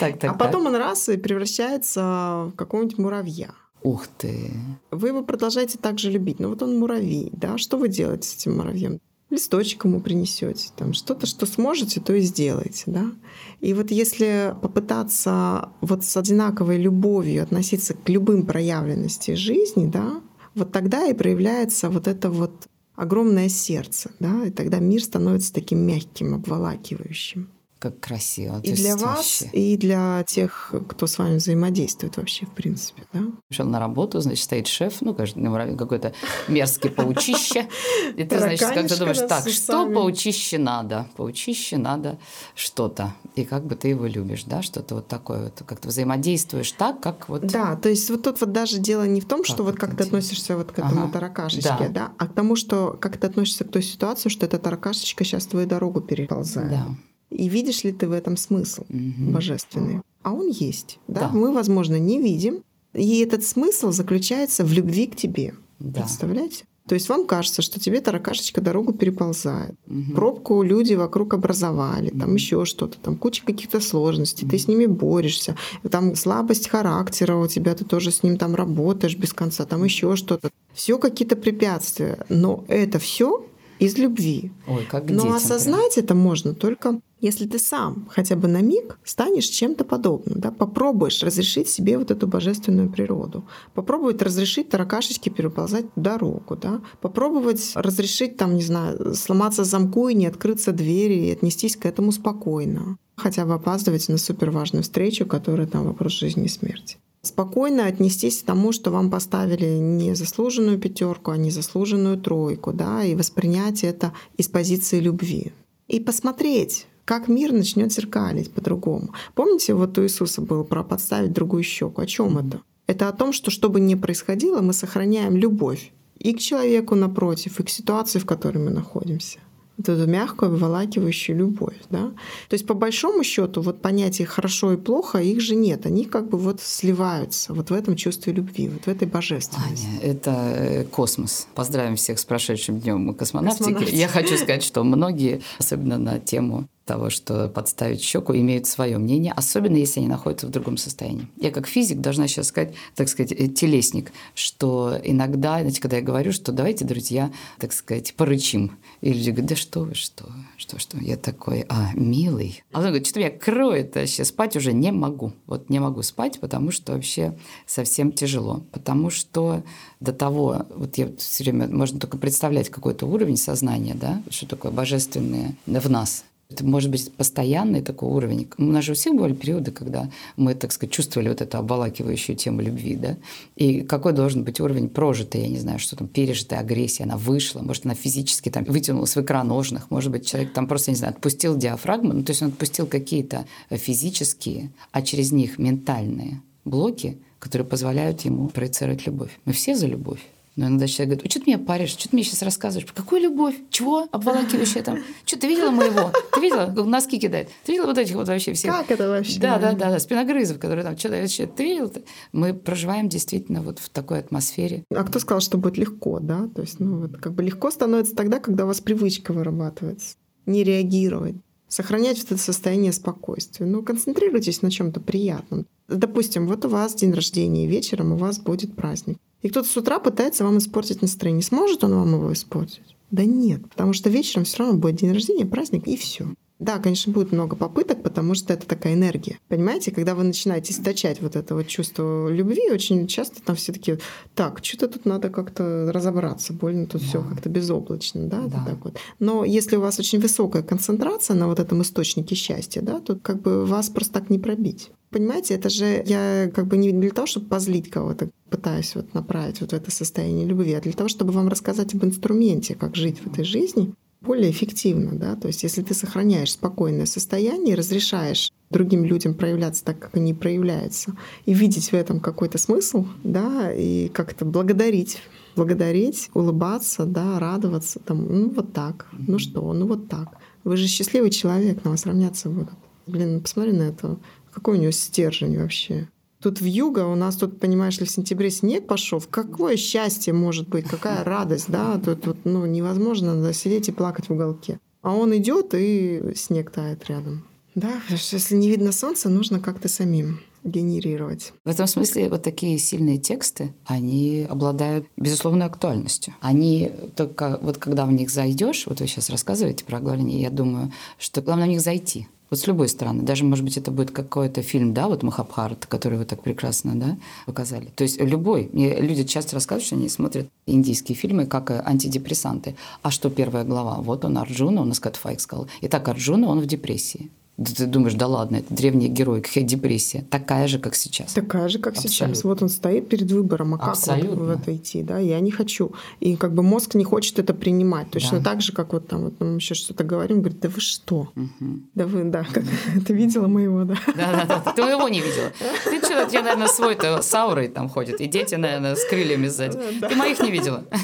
[0.00, 3.52] Так, так, а потом он раз и превращается в какого-нибудь муравья.
[3.84, 4.50] Ух ты.
[4.90, 6.40] Вы его продолжаете также любить.
[6.40, 7.58] Но вот он муравей, да?
[7.58, 8.98] Что вы делаете с этим муравьем?
[9.28, 13.12] Листочек ему принесете, там что-то, что сможете, то и сделаете, да.
[13.60, 20.22] И вот если попытаться вот с одинаковой любовью относиться к любым проявленностям жизни, да,
[20.54, 25.80] вот тогда и проявляется вот это вот огромное сердце, да, и тогда мир становится таким
[25.80, 27.50] мягким, обволакивающим.
[27.84, 28.60] Как красиво.
[28.62, 29.50] И для вас, вообще...
[29.52, 33.20] и для тех, кто с вами взаимодействует вообще, в принципе, да?
[33.46, 36.14] Пришел на работу, значит, стоит шеф, ну, какой-то
[36.48, 37.68] мерзкий паучище.
[38.16, 41.08] И ты, значит, как ты думаешь, так, что паучище надо?
[41.14, 42.18] Паучище надо
[42.54, 43.12] что-то.
[43.34, 47.00] И как бы ты его любишь, да, что-то вот такое вот, как ты взаимодействуешь так,
[47.00, 47.46] как вот...
[47.46, 50.04] Да, то есть вот тут вот даже дело не в том, что вот как ты
[50.04, 53.82] относишься вот к этому таракашечке, да, а к тому, что как ты относишься к той
[53.82, 56.70] ситуации, что эта таракашечка сейчас твою дорогу переползает.
[56.70, 56.86] Да.
[57.34, 59.32] И видишь ли ты в этом смысл угу.
[59.32, 60.00] божественный?
[60.22, 60.98] А он есть.
[61.08, 61.22] Да?
[61.22, 61.28] да?
[61.28, 62.62] Мы, возможно, не видим.
[62.94, 65.54] И этот смысл заключается в любви к тебе.
[65.80, 66.02] Да.
[66.02, 66.64] Представляете?
[66.86, 69.74] То есть вам кажется, что тебе таракашечка дорогу переползает.
[69.86, 70.14] Угу.
[70.14, 72.20] Пробку люди вокруг образовали, угу.
[72.20, 74.50] там еще что-то, там куча каких-то сложностей, угу.
[74.50, 75.56] ты с ними борешься,
[75.90, 80.14] там слабость характера у тебя, ты тоже с ним там работаешь без конца, там еще
[80.14, 80.50] что-то.
[80.74, 82.18] Все какие-то препятствия.
[82.28, 83.46] Но это все
[83.84, 84.52] из любви.
[84.66, 86.04] Ой, как Но осознать прям.
[86.04, 91.22] это можно только если ты сам хотя бы на миг станешь чем-то подобным, да, попробуешь
[91.22, 98.56] разрешить себе вот эту божественную природу, попробовать разрешить таракашечке переползать дорогу, да, попробовать разрешить, там,
[98.56, 103.54] не знаю, сломаться замку и не открыться двери и отнестись к этому спокойно, хотя бы
[103.54, 108.90] опаздывать на суперважную встречу, которая там вопрос жизни и смерти спокойно отнестись к тому, что
[108.90, 115.00] вам поставили не заслуженную пятерку, а не заслуженную тройку, да, и воспринять это из позиции
[115.00, 115.52] любви.
[115.88, 119.10] И посмотреть, как мир начнет зеркалить по-другому.
[119.34, 122.00] Помните, вот у Иисуса было про подставить другую щеку.
[122.00, 122.62] О чем это?
[122.86, 127.60] Это о том, что что бы ни происходило, мы сохраняем любовь и к человеку напротив,
[127.60, 129.38] и к ситуации, в которой мы находимся
[129.76, 131.76] вот эту мягкую, обволакивающую любовь.
[131.90, 132.12] Да?
[132.48, 136.28] То есть по большому счету вот понятие хорошо и плохо их же нет, они как
[136.28, 139.86] бы вот сливаются вот в этом чувстве любви, вот в этой божественности.
[139.86, 141.46] Аня, это э, космос.
[141.54, 143.64] Поздравим всех с прошедшим днем космонавтики.
[143.64, 143.96] Космонавтики.
[143.96, 149.32] Я хочу сказать, что многие, особенно на тему того, что подставить щеку, имеют свое мнение,
[149.32, 151.28] особенно если они находятся в другом состоянии.
[151.36, 156.02] Я как физик должна сейчас сказать, так сказать, э, телесник, что иногда, знаете, когда я
[156.02, 160.26] говорю, что давайте, друзья, так сказать, порычим, и люди говорят, да что вы, что
[160.64, 160.98] что, что?
[160.98, 162.62] Я такой, а, милый.
[162.72, 165.32] А он говорит, что меня кроет вообще, спать уже не могу.
[165.46, 168.64] Вот не могу спать, потому что вообще совсем тяжело.
[168.72, 169.62] Потому что
[170.00, 174.72] до того, вот я все время, можно только представлять какой-то уровень сознания, да, что такое
[174.72, 176.24] божественное в нас.
[176.54, 178.48] Это может быть постоянный такой уровень.
[178.58, 182.36] У нас же у всех бывали периоды, когда мы, так сказать, чувствовали вот эту обволакивающую
[182.36, 183.16] тему любви, да?
[183.56, 187.60] И какой должен быть уровень прожитой, я не знаю, что там, пережитая агрессия, она вышла,
[187.60, 191.56] может, она физически там вытянулась в икроножных, может быть, человек там просто, не знаю, отпустил
[191.56, 198.20] диафрагму, ну, то есть он отпустил какие-то физические, а через них ментальные блоки, которые позволяют
[198.20, 199.30] ему проецировать любовь.
[199.44, 200.20] Мы все за любовь.
[200.56, 202.90] Но иногда человек говорит, что ты меня паришь, что ты мне сейчас рассказываешь?
[202.92, 203.56] Какую любовь?
[203.70, 204.06] Чего?
[204.12, 204.98] Обволакивающая там?
[205.24, 206.12] Что, ты видела моего?
[206.32, 206.66] Ты видела?
[206.66, 207.48] Носки кидает.
[207.64, 208.72] Ты видела вот этих вот вообще всех?
[208.72, 209.40] Как это вообще?
[209.40, 209.98] Да, да, да, да.
[209.98, 211.46] Спиногрызов, которые там что-то вообще.
[211.46, 211.92] Ты видел?
[212.32, 214.84] Мы проживаем действительно вот в такой атмосфере.
[214.94, 216.48] А кто сказал, что будет легко, да?
[216.54, 220.16] То есть, ну, вот как бы легко становится тогда, когда у вас привычка вырабатывается.
[220.46, 221.36] Не реагировать
[221.74, 223.66] сохранять вот это состояние спокойствия.
[223.66, 225.66] Ну, концентрируйтесь на чем-то приятном.
[225.88, 229.18] Допустим, вот у вас день рождения, вечером у вас будет праздник.
[229.42, 231.42] И кто-то с утра пытается вам испортить настроение.
[231.42, 232.96] Сможет он вам его испортить?
[233.10, 236.26] Да нет, потому что вечером все равно будет день рождения, праздник и все.
[236.64, 239.38] Да, конечно, будет много попыток, потому что это такая энергия.
[239.48, 243.98] Понимаете, когда вы начинаете источать вот это вот чувство любви, очень часто там все таки
[244.34, 247.06] так, что-то тут надо как-то разобраться, больно тут да.
[247.06, 248.64] все как-то безоблачно, да, да.
[248.64, 248.96] так вот.
[249.18, 253.42] Но если у вас очень высокая концентрация на вот этом источнике счастья, да, то как
[253.42, 254.90] бы вас просто так не пробить.
[255.10, 259.60] Понимаете, это же я как бы не для того, чтобы позлить кого-то, пытаюсь вот направить
[259.60, 263.18] вот в это состояние любви, а для того, чтобы вам рассказать об инструменте, как жить
[263.18, 263.92] в этой жизни,
[264.24, 269.98] более эффективно, да, то есть если ты сохраняешь спокойное состояние, разрешаешь другим людям проявляться так,
[269.98, 271.14] как они проявляются,
[271.46, 275.18] и видеть в этом какой-то смысл, да, и как-то благодарить
[275.56, 280.36] благодарить, улыбаться, да, радоваться, там, ну вот так, ну что, ну вот так.
[280.64, 282.74] Вы же счастливый человек, на вас равняться будут.
[283.06, 284.18] Блин, ну посмотри на это.
[284.52, 286.08] Какой у него стержень вообще?
[286.44, 289.22] Тут в юго у нас тут, понимаешь ли, в сентябре снег пошел.
[289.30, 291.98] Какое счастье может быть, какая радость, да?
[291.98, 294.78] Тут, тут ну, невозможно да, сидеть и плакать в уголке.
[295.00, 297.46] А он идет и снег тает рядом.
[297.74, 301.54] Да, потому что если не видно солнца, нужно как-то самим генерировать.
[301.64, 306.34] В этом смысле вот такие сильные тексты, они обладают безусловной актуальностью.
[306.42, 310.92] Они только вот когда в них зайдешь, вот вы сейчас рассказываете про оглавление, я думаю,
[311.18, 312.28] что главное в них зайти.
[312.54, 313.24] Вот с любой стороны.
[313.24, 317.16] Даже, может быть, это будет какой-то фильм, да, вот Махабхарат, который вы так прекрасно, да,
[317.46, 317.86] показали.
[317.96, 318.70] То есть любой.
[318.72, 322.76] Мне люди часто рассказывают, что они смотрят индийские фильмы как антидепрессанты.
[323.02, 323.96] А что первая глава?
[323.96, 325.66] Вот он, Арджуна, он Аскат Файк сказал.
[325.80, 327.28] Итак, Арджуна, он в депрессии.
[327.56, 330.24] Ты думаешь, да ладно, это древний герой, какая депрессия.
[330.28, 331.32] Такая же, как сейчас.
[331.34, 332.10] Такая же, как Абсолютно.
[332.10, 332.44] сейчас.
[332.44, 335.18] Вот он стоит перед выбором, а как вот в это идти, да?
[335.18, 335.92] Я не хочу.
[336.18, 338.10] И как бы мозг не хочет это принимать.
[338.10, 338.50] Точно да.
[338.50, 341.28] так же, как вот там вот мы еще что-то говорим, говорит, да вы что?
[341.36, 341.80] Угу.
[341.94, 342.64] Да вы, да, как,
[343.06, 343.94] ты видела моего, да?
[344.16, 345.52] Да, да, да, ты его не видела.
[345.84, 349.78] Ты что, тебе, наверное, свой-то с аурой там ходит, и дети, наверное, с крыльями сзади.
[350.00, 350.84] Ты моих не видела.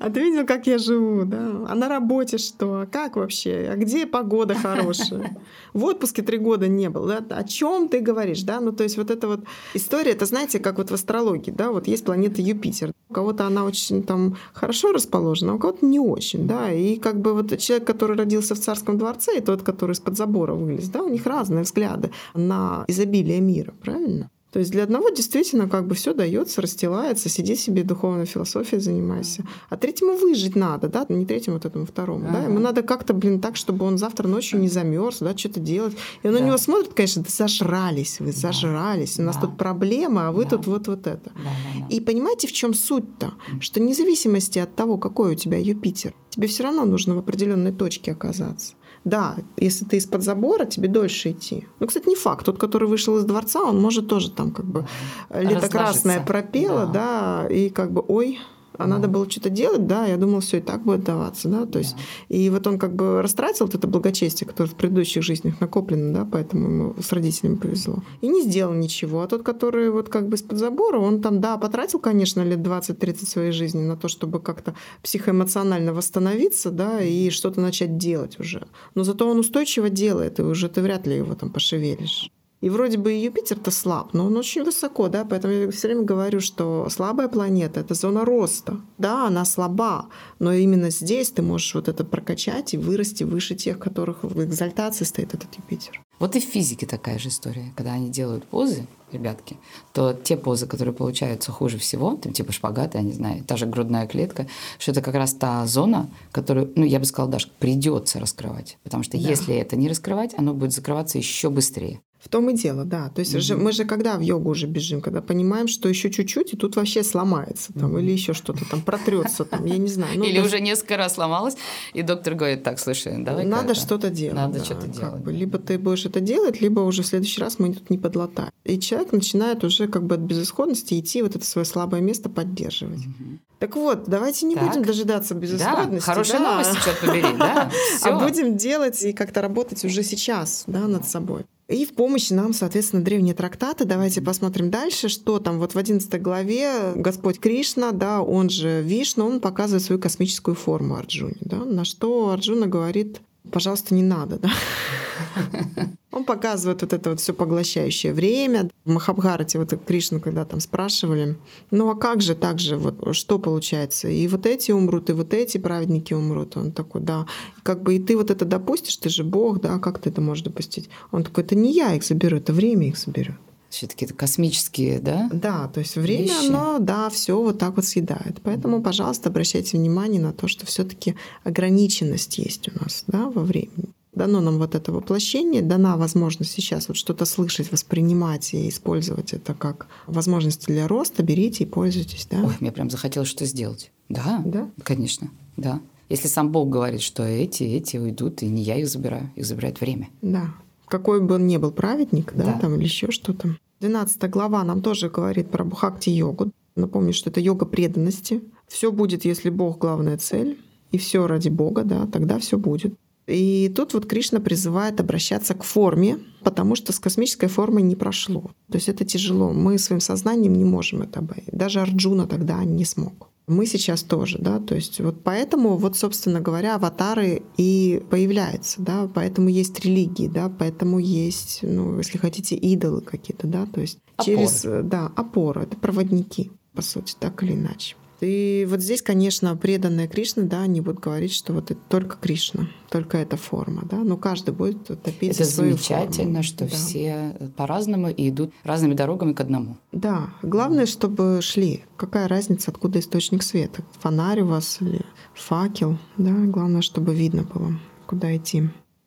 [0.00, 1.66] А ты видел, как я живу, да?
[1.68, 2.82] А на работе что?
[2.82, 3.68] А как вообще?
[3.72, 5.36] А где погода хорошая?
[5.72, 7.24] В отпуске три года не был, да?
[7.30, 8.60] О чем ты говоришь, да?
[8.60, 9.40] Ну, то есть вот эта вот
[9.74, 11.70] история, это знаете, как вот в астрологии, да?
[11.72, 12.92] Вот есть планета Юпитер.
[13.08, 16.70] У кого-то она очень там хорошо расположена, а у кого-то не очень, да?
[16.72, 20.54] И как бы вот человек, который родился в царском дворце, и тот, который из-под забора
[20.54, 24.30] вылез, да, у них разные взгляды на изобилие мира, правильно?
[24.52, 29.44] То есть для одного действительно как бы все дается, расстилается, сиди себе духовной философией занимайся.
[29.68, 32.38] А третьему выжить надо, да, не третьему, вот этому второму, ага.
[32.38, 35.94] да, ему надо как-то, блин, так, чтобы он завтра ночью не замерз, да, что-то делать.
[36.22, 36.40] И он да.
[36.40, 39.42] на него смотрит, конечно, да зажрались вы, зажрались, у нас да.
[39.42, 40.50] тут проблема, а вы да.
[40.50, 41.30] тут вот вот это.
[41.34, 41.94] Да, да, да.
[41.94, 43.34] И понимаете, в чем суть-то?
[43.60, 47.72] Что вне зависимости от того, какой у тебя Юпитер, тебе все равно нужно в определенной
[47.72, 48.74] точке оказаться.
[49.04, 51.66] Да, если ты из-под забора, тебе дольше идти.
[51.80, 52.44] Ну, кстати, не факт.
[52.44, 54.86] Тот, который вышел из дворца, он может тоже там как бы
[55.30, 57.42] лето красное пропело, да.
[57.42, 58.38] да, и как бы, ой,
[58.78, 58.86] а mm.
[58.86, 61.96] надо было что-то делать, да, я думал, все и так будет даваться, да, то есть,
[62.28, 62.36] yeah.
[62.36, 66.28] и вот он как бы растратил вот это благочестие, которое в предыдущих жизнях накоплено, да,
[66.30, 70.36] поэтому ему с родителями повезло, и не сделал ничего, а тот, который вот как бы
[70.36, 74.74] из-под забора, он там, да, потратил, конечно, лет 20-30 своей жизни на то, чтобы как-то
[75.02, 80.68] психоэмоционально восстановиться, да, и что-то начать делать уже, но зато он устойчиво делает, и уже
[80.68, 82.30] ты вряд ли его там пошевелишь.
[82.60, 86.40] И вроде бы Юпитер-то слаб, но он очень высоко, да, поэтому я все время говорю,
[86.40, 88.80] что слабая планета— это зона роста.
[88.98, 90.06] Да, она слаба,
[90.40, 95.04] но именно здесь ты можешь вот это прокачать и вырасти выше тех, которых в экзальтации
[95.04, 96.02] стоит этот Юпитер.
[96.18, 97.72] Вот и в физике такая же история.
[97.76, 99.56] Когда они делают позы, ребятки,
[99.92, 103.66] то те позы, которые получаются хуже всего, там типа шпагаты, я не знаю, та же
[103.66, 104.46] грудная клетка,
[104.78, 108.78] что это как раз та зона, которую, ну, я бы сказала, даже придется раскрывать.
[108.82, 109.28] Потому что да.
[109.28, 112.00] если это не раскрывать, оно будет закрываться еще быстрее.
[112.18, 113.10] В том и дело, да.
[113.10, 113.40] То есть mm-hmm.
[113.40, 116.74] же, мы же когда в йогу уже бежим, когда понимаем, что еще чуть-чуть, и тут
[116.74, 118.00] вообще сломается там, mm-hmm.
[118.02, 120.18] или еще что-то там протрется, там, я не знаю.
[120.18, 120.46] Ну, или даже...
[120.46, 121.56] уже несколько раз сломалось,
[121.94, 124.34] и доктор говорит, так, слушай, давай Надо что-то делать.
[124.34, 125.22] Надо да, что-то делать.
[125.22, 125.32] Бы.
[125.32, 128.50] Либо ты будешь это делать, либо уже в следующий раз мы тут не подлатаем.
[128.64, 133.00] И человек начинает уже как бы от безысходности идти вот это свое слабое место поддерживать.
[133.00, 133.38] Mm-hmm.
[133.60, 134.68] Так вот, давайте не так.
[134.68, 136.06] будем дожидаться безысходности.
[136.06, 136.50] Да, хорошая да.
[136.50, 137.70] новость, черт побери, да.
[138.02, 141.44] А будем делать и как-то работать уже сейчас, да, над собой.
[141.68, 143.84] И в помощь нам, соответственно, древние трактаты.
[143.84, 149.26] Давайте посмотрим дальше, что там вот в 11 главе Господь Кришна, да, он же Вишну,
[149.26, 154.50] он показывает свою космическую форму Арджуне, да, на что Арджуна говорит, пожалуйста, не надо, да.
[156.12, 158.70] Он показывает вот это вот все поглощающее время.
[158.84, 161.36] В Махабхарате вот Кришну, когда там спрашивали,
[161.70, 164.08] ну а как же так же, вот что получается?
[164.08, 166.56] И вот эти умрут, и вот эти праведники умрут.
[166.56, 167.26] Он такой, да.
[167.62, 170.44] Как бы и ты вот это допустишь, ты же Бог, да, как ты это можешь
[170.44, 170.88] допустить?
[171.10, 173.36] Он такой, это не я их заберу, это время их заберет.
[173.70, 175.28] Все-таки это космические, да?
[175.32, 176.48] Да, то есть время, вещи.
[176.48, 178.40] оно, да, все вот так вот съедает.
[178.42, 183.92] Поэтому, пожалуйста, обращайте внимание на то, что все-таки ограниченность есть у нас, да, во времени
[184.18, 189.54] дано нам вот это воплощение, дана возможность сейчас вот что-то слышать, воспринимать и использовать это
[189.54, 192.26] как возможность для роста, берите и пользуйтесь.
[192.30, 192.38] Да?
[192.44, 193.90] Ой, мне прям захотелось что сделать.
[194.08, 195.80] Да, да, конечно, да.
[196.08, 199.80] Если сам Бог говорит, что эти, эти уйдут, и не я их забираю, их забирает
[199.80, 200.08] время.
[200.22, 200.54] Да.
[200.88, 202.58] Какой бы он ни был праведник, да, да.
[202.58, 203.56] там или еще что-то.
[203.80, 206.50] 12 глава нам тоже говорит про бхакти-йогу.
[206.76, 208.42] Напомню, что это йога преданности.
[208.68, 210.58] Все будет, если Бог главная цель,
[210.90, 212.94] и все ради Бога, да, тогда все будет.
[213.28, 218.50] И тут вот Кришна призывает обращаться к форме, потому что с космической формой не прошло.
[218.70, 219.52] То есть это тяжело.
[219.52, 221.50] Мы своим сознанием не можем это обойти.
[221.52, 223.28] Даже Арджуна тогда не смог.
[223.46, 229.08] Мы сейчас тоже, да, то есть вот поэтому вот, собственно говоря, аватары и появляются, да,
[229.14, 234.36] поэтому есть религии, да, поэтому есть, ну, если хотите, идолы какие-то, да, то есть опоры.
[234.36, 237.96] через, да, опоры, это проводники, по сути, так или иначе.
[238.20, 242.68] И вот здесь, конечно, преданные Кришны, да, они будут говорить, что вот это только Кришна,
[242.90, 246.42] только эта форма, да, но каждый будет топить Это свою замечательно, форму.
[246.42, 246.70] что да.
[246.70, 249.76] все по-разному и идут разными дорогами к одному.
[249.92, 251.84] Да, главное, чтобы шли.
[251.96, 253.82] Какая разница, откуда источник света?
[254.00, 255.02] Фонарь у вас или
[255.34, 258.64] факел, да, главное, чтобы видно было, куда идти.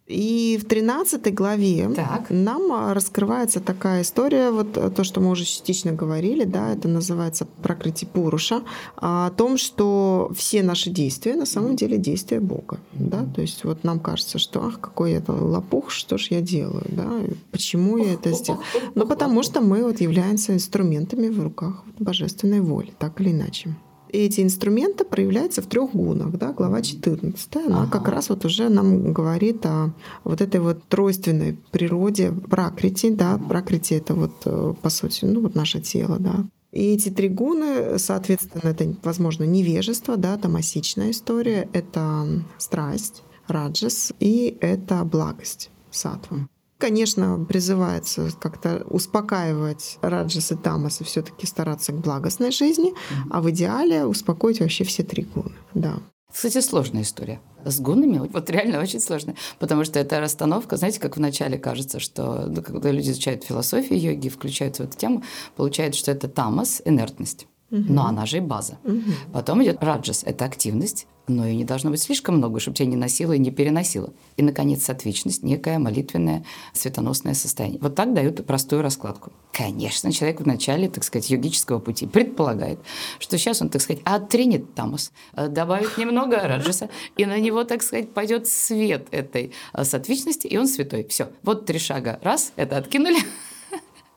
[0.07, 2.29] И в 13 главе так.
[2.29, 6.87] нам а, раскрывается такая история, вот э, то, что мы уже частично говорили, да, это
[6.87, 8.61] называется прокрытие Пуруша,
[8.97, 12.79] о том, что все наши действия на самом деле действия Бога.
[12.93, 13.25] Да?
[13.33, 17.21] То есть вот нам кажется, что ах, какой это лопух, что ж я делаю, да,
[17.51, 18.59] почему я это сделал.
[18.95, 23.75] Ну, потому что мы вот являемся инструментами в руках божественной воли, так или иначе
[24.11, 26.31] эти инструменты проявляются в трех гунах.
[26.37, 26.51] Да?
[26.53, 27.55] Глава 14.
[27.55, 27.91] Она ага.
[27.91, 29.93] как раз вот уже нам говорит о
[30.23, 33.09] вот этой вот тройственной природе пракрити.
[33.09, 33.37] Да?
[33.37, 36.17] Пракрити— это вот, э, по сути, ну, вот наше тело.
[36.19, 36.45] Да?
[36.71, 42.25] И эти три гуны, соответственно, это, возможно, невежество, да, тамасичная история, это
[42.57, 46.47] страсть, раджас, и это благость, сатва.
[46.81, 52.95] Конечно, призывается как-то успокаивать Раджас и Тамас и все-таки стараться к благостной жизни,
[53.29, 55.53] а в идеале успокоить вообще все три гуны.
[55.75, 55.99] Да.
[56.33, 57.39] Кстати, сложная история.
[57.63, 62.47] С гунами вот реально очень сложная, потому что это расстановка, знаете, как вначале кажется, что
[62.47, 65.23] ну, когда люди изучают философию йоги, включаются в эту тему,
[65.55, 67.45] получается, что это тамас, инертность.
[67.71, 67.85] Угу.
[67.87, 68.77] Но она же и база.
[68.83, 69.33] Угу.
[69.33, 72.95] Потом идет раджас, это активность, но и не должно быть слишком много, чтобы тебя не
[72.95, 74.13] носило и не переносило.
[74.37, 77.79] И, наконец, сатвичность, некое молитвенное светоносное состояние.
[77.81, 79.31] Вот так дают простую раскладку.
[79.53, 82.79] Конечно, человек в начале, так сказать, йогического пути предполагает,
[83.19, 87.83] что сейчас он, так сказать, отринет тамус, э, добавит немного раджаса, и на него, так
[87.83, 91.05] сказать, пойдет свет этой э, сатвичности, и он святой.
[91.05, 92.19] Все, вот три шага.
[92.21, 93.19] Раз, это откинули,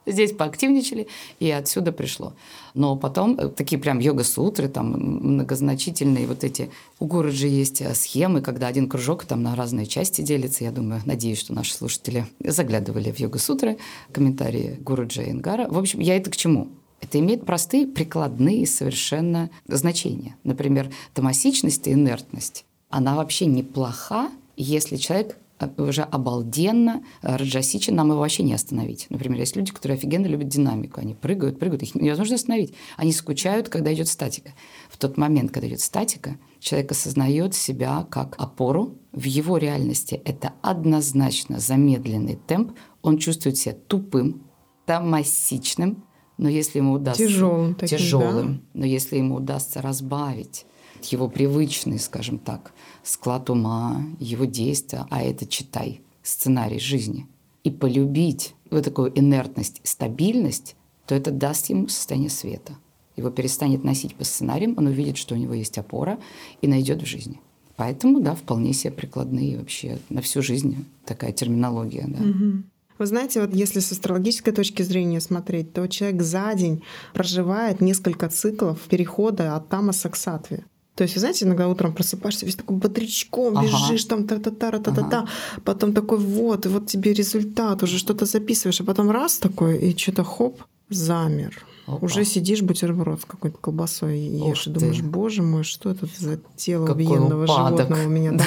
[0.07, 1.07] Здесь поактивничали,
[1.40, 2.35] и отсюда пришло.
[2.75, 6.71] Но потом э, такие прям йога-сутры, там многозначительные вот эти.
[6.99, 10.64] У Гуруджи есть э, схемы, когда один кружок там на разные части делится.
[10.64, 13.79] Я думаю, надеюсь, что наши слушатели заглядывали в йога-сутры,
[14.12, 15.69] комментарии Гуруджи и Ингара.
[15.69, 16.69] В общем, я это к чему?
[17.01, 20.37] Это имеет простые прикладные совершенно значения.
[20.43, 22.64] Например, томасичность и инертность.
[22.88, 25.37] Она вообще неплоха, если человек
[25.77, 29.07] уже обалденно раджасичен, нам его вообще не остановить.
[29.11, 31.00] Например, есть люди, которые офигенно любят динамику.
[31.00, 32.74] Они прыгают, прыгают, их невозможно остановить.
[32.96, 34.53] Они скучают, когда идет статика.
[34.88, 38.98] В тот момент, когда идет статика, человек осознает себя как опору.
[39.12, 42.72] В его реальности это однозначно замедленный темп.
[43.03, 44.42] Он чувствует себя тупым,
[44.87, 46.05] томасичным,
[46.37, 47.27] но если ему удастся...
[47.27, 47.74] Тяжелым.
[47.74, 48.55] Таким, тяжелым.
[48.55, 48.81] Да?
[48.81, 50.66] Но если ему удастся разбавить
[51.12, 57.27] его привычный, скажем так, склад ума, его действия, а это читай, сценарий жизни,
[57.62, 62.77] и полюбить вот такую инертность, стабильность, то это даст ему состояние света.
[63.17, 66.19] Его перестанет носить по сценариям, он увидит, что у него есть опора
[66.61, 67.40] и найдет в жизни.
[67.77, 72.05] Поэтому, да, вполне себе прикладные вообще на всю жизнь такая терминология.
[72.07, 72.23] Да.
[72.23, 72.62] Угу.
[72.99, 78.29] Вы знаете, вот если с астрологической точки зрения смотреть, то человек за день проживает несколько
[78.29, 80.64] циклов перехода от тамаса к сатве.
[80.94, 83.66] То есть, вы знаете, иногда утром просыпаешься, весь такой бодрячком, ага.
[83.66, 85.28] бежишь там та-та-та, та-та-та, ага.
[85.64, 89.96] потом такой вот, и вот тебе результат, уже что-то записываешь, а потом раз такой, и
[89.96, 91.64] что-то хоп, замер.
[91.87, 92.07] Опа.
[92.07, 96.38] Уже сидишь бутерброд с какой-то колбасой и ешь, и думаешь, боже мой, что это за
[96.57, 97.88] тело Какой убиенного упадок.
[97.88, 98.33] животного у меня.
[98.33, 98.44] Да.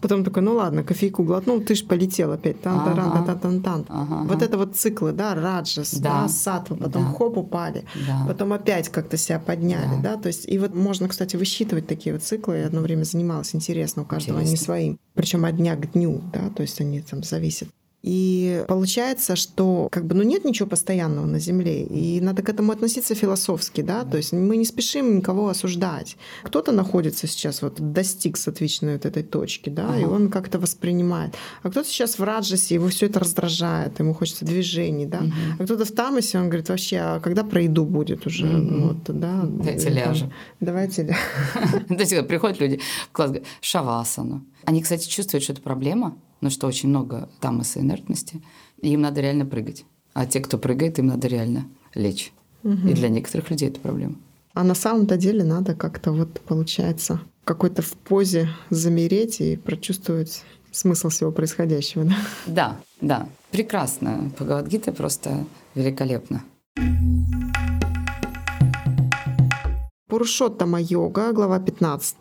[0.00, 2.60] Потом такой, ну ладно, кофейку глотнул, ты ж полетел опять.
[2.62, 4.24] тан тан тан тан тан тан ага.
[4.28, 7.18] Вот это вот циклы, да, раджас, да, да сатва, потом да.
[7.18, 8.24] хоп упали, да.
[8.26, 10.14] потом опять как-то себя подняли, да.
[10.14, 12.58] да, то есть и вот можно, кстати, высчитывать такие вот циклы.
[12.58, 14.50] Я одно время занималась, интересно, у каждого интересно.
[14.50, 17.68] они своим, причем от дня к дню, да, то есть они там зависят.
[18.02, 22.70] И получается, что как бы, ну, нет ничего постоянного на Земле, и надо к этому
[22.70, 26.16] относиться философски, да, то есть мы не спешим никого осуждать.
[26.44, 29.98] Кто-то находится сейчас, вот достиг соответственно вот этой точки, да, ага.
[29.98, 31.34] и он как-то воспринимает.
[31.62, 35.18] А кто-то сейчас в раджасе, его все это раздражает, ему хочется движений, да.
[35.18, 35.32] Угу.
[35.58, 38.46] А кто-то в тамасе, он говорит, вообще, а когда про еду будет уже?
[38.46, 38.80] Угу.
[38.80, 39.42] Вот, да.
[39.42, 40.32] Давайте ляжем.
[40.60, 41.84] Давайте ляжем.
[41.88, 44.44] То есть приходят люди в класс, говорят, шавасану.
[44.64, 48.42] Они, кстати, чувствуют, что это проблема, ну что очень много тамаса инертности,
[48.80, 49.84] им надо реально прыгать.
[50.14, 52.32] А те, кто прыгает, им надо реально лечь.
[52.64, 52.88] Угу.
[52.88, 54.16] И для некоторых людей это проблема.
[54.54, 61.08] А на самом-то деле надо как-то вот получается какой-то в позе замереть и прочувствовать смысл
[61.08, 62.04] всего происходящего.
[62.04, 62.16] Да,
[62.46, 62.78] да.
[63.00, 63.28] да.
[63.50, 64.30] Прекрасно.
[64.34, 66.42] Бхагавадгита просто великолепно.
[70.18, 72.16] Пурушоттама йога, глава 15.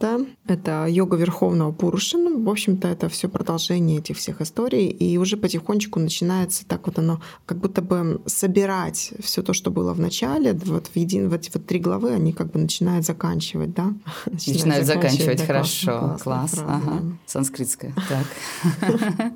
[0.48, 2.18] Это йога Верховного Пуруши.
[2.18, 4.86] Ну, в общем-то, это все продолжение этих всех историй.
[4.86, 9.94] И уже потихонечку начинается так вот оно, как будто бы собирать все то, что было
[9.94, 10.54] в начале.
[10.54, 13.86] Вот в един, вот эти вот три главы, они как бы начинают заканчивать, да?
[14.28, 16.00] Начинают, начинают заканчивать, да, хорошо.
[16.00, 16.22] Класс.
[16.22, 16.64] класс.
[16.68, 17.02] Ага.
[17.26, 17.94] Санскритская.
[18.10, 19.34] Так.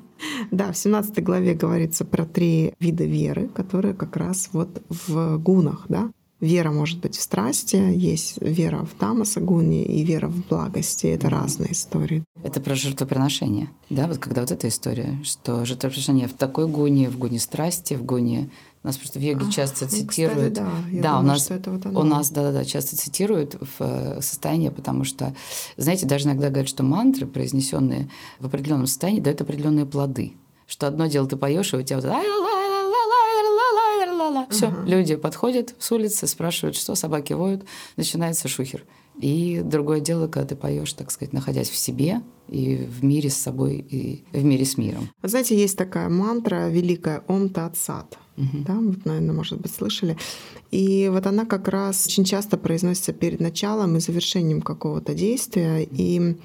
[0.52, 5.86] Да, в 17 главе говорится про три вида веры, которые как раз вот в гунах,
[5.88, 6.12] да,
[6.42, 11.06] Вера может быть в страсти, есть вера в тамаса гуни и вера в благости.
[11.06, 12.24] Это разные истории.
[12.42, 14.08] Это про жертвоприношение, да?
[14.08, 18.50] Вот когда вот эта история, что жертвоприношение в такой гуне, в гуне страсти, в гуне
[18.82, 20.58] нас просто в йоге часто цитируют.
[20.58, 22.00] Ну, кстати, да, Я да думаю, у нас, это вот оно.
[22.00, 25.36] у нас, да, да, да, часто цитируют в э, состоянии, потому что,
[25.76, 30.32] знаете, даже иногда говорят, что мантры, произнесенные в определенном состоянии, дают определенные плоды.
[30.66, 32.06] Что одно дело ты поешь, и у тебя вот
[34.50, 34.82] Все, угу.
[34.84, 37.64] люди подходят с улицы, спрашивают, что собаки воют,
[37.96, 38.84] начинается шухер.
[39.20, 43.36] И другое дело, когда ты поешь, так сказать, находясь в себе и в мире с
[43.36, 45.10] собой, и в мире с миром.
[45.22, 48.18] Знаете, есть такая мантра великая «Ом Тат Сат».
[48.36, 48.64] Угу.
[48.66, 50.16] Да, вот, наверное, может быть, слышали.
[50.70, 55.86] И вот она как раз очень часто произносится перед началом и завершением какого-то действия.
[55.90, 56.36] И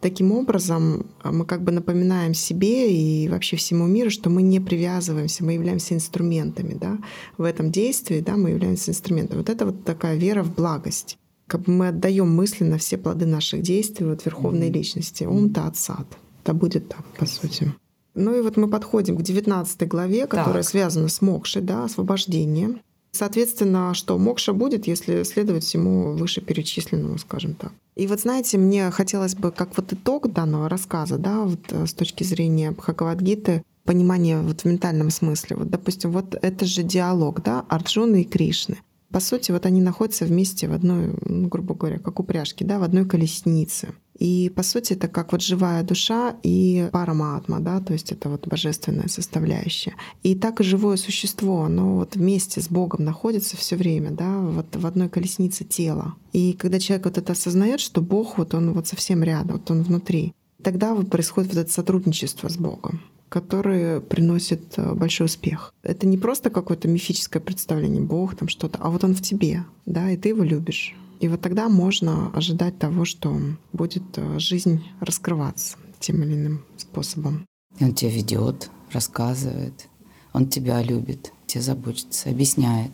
[0.00, 4.60] таким образом а, мы как бы напоминаем себе и вообще всему миру, что мы не
[4.60, 6.98] привязываемся, мы являемся инструментами да,
[7.38, 9.38] в этом действии, да, мы являемся инструментами.
[9.38, 11.16] Вот это вот такая вера в благость.
[11.46, 14.72] Как бы мы отдаем мысленно все плоды наших действий вот Верховной mm-hmm.
[14.72, 15.24] Личности.
[15.24, 16.06] Ом Тат Сад.
[16.44, 17.72] Это будет так, по сути.
[18.14, 20.68] Ну и вот мы подходим к 19 главе, которая так.
[20.68, 22.80] связана с мокшей, да, освобождением.
[23.12, 27.72] Соответственно, что мокша будет, если следовать всему вышеперечисленному, скажем так.
[27.96, 31.92] И вот знаете, мне хотелось бы, как вот итог данного рассказа, да, вот э, с
[31.92, 35.56] точки зрения Бхагавадгиты, понимание вот в ментальном смысле.
[35.56, 38.78] Вот, допустим, вот это же диалог, да, Арджуны и Кришны.
[39.10, 42.84] По сути, вот они находятся вместе в одной, ну, грубо говоря, как упряжки, да, в
[42.84, 43.88] одной колеснице.
[44.18, 48.46] И по сути это как вот живая душа и параматма, да, то есть это вот
[48.46, 49.94] божественная составляющая.
[50.22, 54.76] И так и живое существо, оно вот вместе с Богом находится все время, да, вот
[54.76, 56.14] в одной колеснице тела.
[56.32, 59.82] И когда человек вот это осознает, что Бог вот он вот совсем рядом, вот он
[59.82, 63.00] внутри, тогда происходит вот это сотрудничество с Богом
[63.30, 65.72] который приносит э, большой успех.
[65.82, 70.10] Это не просто какое-то мифическое представление Бог там что-то, а вот он в тебе, да,
[70.10, 70.94] и ты его любишь.
[71.20, 73.38] И вот тогда можно ожидать того, что
[73.72, 77.46] будет э, жизнь раскрываться тем или иным способом.
[77.78, 79.88] И он тебя ведет, рассказывает,
[80.32, 82.90] он тебя любит, тебе заботится, объясняет.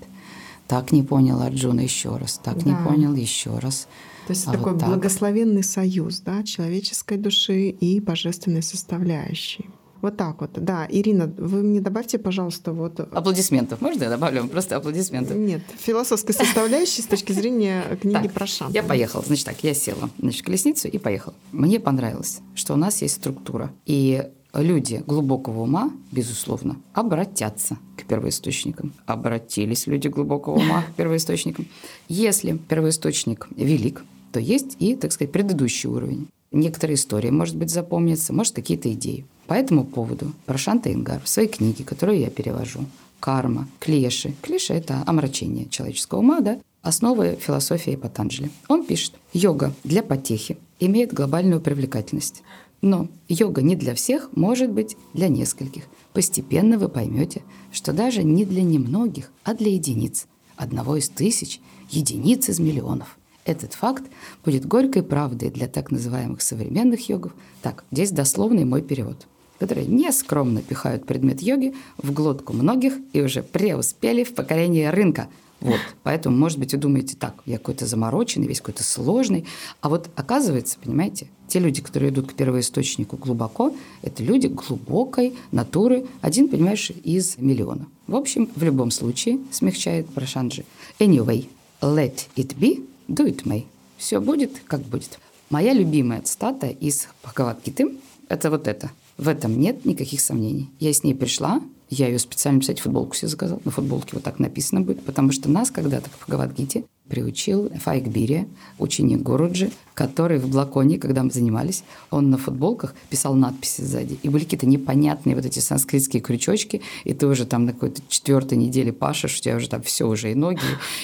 [0.69, 2.71] Так не понял Арджуна еще раз, так да.
[2.71, 3.89] не понял еще раз.
[4.27, 4.91] То есть а такой вот так.
[4.91, 9.67] благословенный союз да, человеческой души и божественной составляющей.
[10.03, 10.87] Вот так вот, да.
[10.89, 13.01] Ирина, вы мне добавьте, пожалуйста, вот...
[13.01, 13.81] Аплодисментов.
[13.81, 15.35] Можно я добавлю просто аплодисменты?
[15.35, 18.75] Нет, философской составляющей с точки зрения книги про Шанту.
[18.75, 19.25] Я поехала.
[19.27, 21.35] Значит так, я села значит, колесницу и поехала.
[21.53, 23.73] Мне понравилось, что у нас есть структура.
[23.87, 28.93] И люди глубокого ума, безусловно, обратятся к первоисточникам.
[29.07, 31.67] Обратились люди глубокого ума к первоисточникам.
[32.09, 36.29] Если первоисточник велик, то есть и, так сказать, предыдущий уровень.
[36.53, 39.27] Некоторые истории, может быть, запомнятся, может, какие-то идеи.
[39.47, 42.81] По этому поводу Прошанта Ингар в своей книге, которую я перевожу,
[43.21, 44.35] «Карма», «Клеши».
[44.43, 46.59] Клеши– это омрачение человеческого ума, да?
[46.83, 48.51] Основы философии Патанджали.
[48.69, 52.43] Он пишет, йога для потехи имеет глобальную привлекательность.
[52.81, 55.85] Но йога не для всех, может быть, для нескольких.
[56.13, 57.43] Постепенно вы поймете,
[57.73, 60.27] что даже не для немногих, а для единиц.
[60.57, 63.19] Одного из тысяч, единиц из миллионов.
[63.47, 64.03] Этот факт
[64.45, 67.33] будет горькой правдой для так называемых современных йогов.
[67.63, 69.27] Так, здесь дословный мой перевод
[69.59, 75.29] которые нескромно пихают предмет йоги в глотку многих и уже преуспели в покорении рынка.
[75.61, 75.81] Вот.
[76.03, 79.47] Поэтому, может быть, вы думаете, так, я какой-то замороченный, весь какой-то сложный.
[79.81, 86.05] А вот оказывается, понимаете, те люди, которые идут к первоисточнику глубоко, это люди глубокой натуры,
[86.21, 87.87] один, понимаешь, из миллиона.
[88.07, 90.67] В общем, в любом случае, смягчает Прашанджи.
[90.99, 91.49] Anyway,
[91.81, 93.65] let it be, do it may.
[93.97, 95.19] Все будет, как будет.
[95.51, 97.97] Моя любимая цитата из Бхагават-гиты–
[98.29, 100.71] это вот это– в этом нет никаких сомнений.
[100.79, 103.61] Я с ней пришла, я ее специально, кстати, футболку себе заказала.
[103.65, 108.47] На футболке вот так написано будет, потому что нас когда-то в Бхагавадгите приучил Файкбири,
[108.79, 114.19] ученик Гуруджи, который в Блаконе, когда мы занимались, он на футболках писал надписи сзади.
[114.23, 118.59] И были какие-то непонятные вот эти санскритские крючочки, и ты уже там на какой-то четвертой
[118.59, 120.61] неделе пашешь, у тебя уже там все уже, и ноги,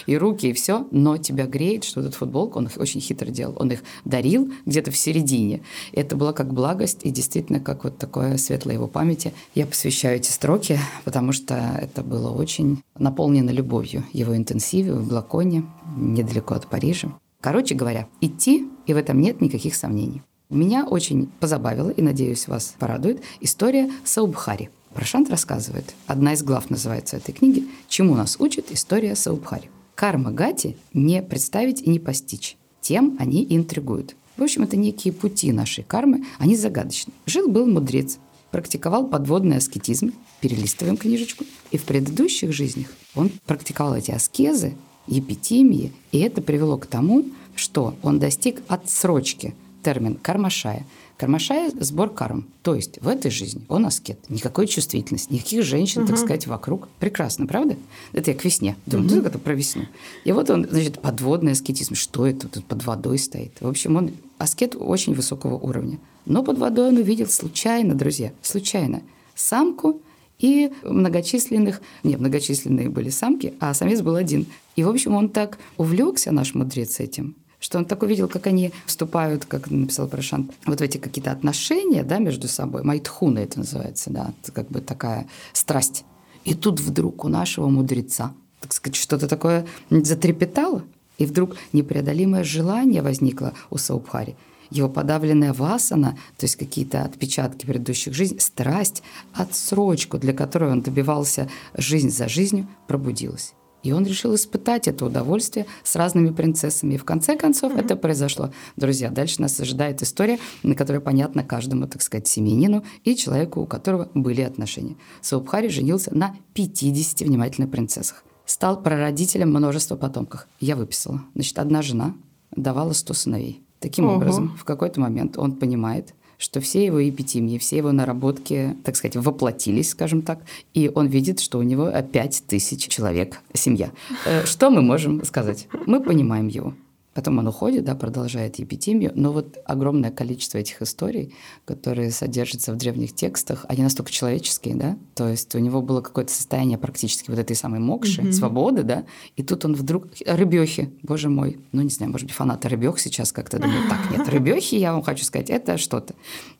[0.06, 3.56] и руки, и все, но тебя греет, что этот футболку, он их очень хитро делал,
[3.58, 5.62] он их дарил где-то в середине.
[5.92, 9.32] Это было как благость, и действительно, как вот такое светлое его памяти.
[9.54, 15.64] Я посвящаю эти строки, потому что это было очень наполнено любовью, его интенсиве в Блаконе,
[15.96, 17.12] недалеко от Парижа.
[17.40, 20.22] Короче говоря, идти, и в этом нет никаких сомнений.
[20.48, 24.70] Меня очень позабавила, и, надеюсь, вас порадует, история Саубхари.
[24.94, 29.70] Прошант рассказывает, одна из глав называется этой книги, чему нас учит история Саубхари.
[29.94, 32.56] Карма Гати не представить и не постичь.
[32.80, 34.14] Тем они интригуют.
[34.36, 37.12] В общем, это некие пути нашей кармы, они загадочны.
[37.26, 38.18] Жил-был мудрец,
[38.50, 44.74] практиковал подводный аскетизм, перелистываем книжечку, и в предыдущих жизнях он практиковал эти аскезы
[45.06, 47.24] епитимии, и это привело к тому,
[47.54, 50.86] что он достиг отсрочки, термин кармашая.
[51.16, 52.46] Кармашая– сбор карм.
[52.62, 54.18] То есть в этой жизни он аскет.
[54.28, 56.08] Никакой чувствительности, никаких женщин, угу.
[56.08, 56.88] так сказать, вокруг.
[56.98, 57.76] Прекрасно, правда?
[58.12, 58.76] Это я к весне.
[58.86, 59.16] Думаю, угу.
[59.16, 59.82] ну, это про весну.
[60.24, 61.94] И вот он, значит, подводный аскетизм.
[61.94, 63.52] Что это тут под водой стоит?
[63.60, 65.98] В общем, он аскет очень высокого уровня.
[66.26, 69.02] Но под водой он увидел случайно, друзья, случайно,
[69.34, 70.00] самку–
[70.42, 74.46] и многочисленных, не, многочисленные были самки, а самец был один.
[74.76, 78.72] И, в общем, он так увлекся, наш мудрец, этим, что он так увидел, как они
[78.86, 82.82] вступают, как написал Прошант, вот в эти какие-то отношения да, между собой.
[82.82, 86.04] Майтхуна это называется, да, как бы такая страсть.
[86.44, 90.82] И тут вдруг у нашего мудреца, так сказать, что-то такое затрепетало,
[91.18, 94.36] и вдруг непреодолимое желание возникло у Саубхари–
[94.72, 99.02] его подавленная васана, то есть какие-то отпечатки предыдущих жизней, страсть,
[99.34, 103.54] отсрочку, для которой он добивался жизнь за жизнью, пробудилась.
[103.82, 106.94] И он решил испытать это удовольствие с разными принцессами.
[106.94, 107.84] И в конце концов mm-hmm.
[107.84, 108.52] это произошло.
[108.76, 113.66] Друзья, дальше нас ожидает история, на которой понятна каждому, так сказать, семьянину и человеку, у
[113.66, 114.96] которого были отношения.
[115.20, 118.24] Саубхари женился на 50 внимательных принцессах.
[118.44, 120.46] Стал прародителем множества потомков.
[120.60, 121.22] Я выписала.
[121.34, 122.14] Значит, одна жена
[122.54, 123.62] давала 100 сыновей.
[123.80, 124.16] Таким Ого.
[124.16, 129.14] образом, в какой-то момент он понимает, что все его эпитимии, все его наработки, так сказать,
[129.14, 130.40] воплотились, скажем так,
[130.74, 133.92] и он видит, что у него пять тысяч человек, семья.
[134.26, 135.68] Э, что мы можем сказать?
[135.86, 136.74] Мы понимаем его.
[137.14, 141.34] Потом он уходит, да, продолжает епитимию, но вот огромное количество этих историй,
[141.66, 146.32] которые содержатся в древних текстах, они настолько человеческие, да, то есть у него было какое-то
[146.32, 148.32] состояние практически вот этой самой мокши, mm-hmm.
[148.32, 149.04] свободы, да,
[149.36, 150.06] и тут он вдруг...
[150.24, 154.28] Рыбехи, боже мой, ну не знаю, может быть, фанаты рыбех сейчас как-то думают, так, нет,
[154.32, 156.14] рыбехи, я вам хочу сказать, это что-то.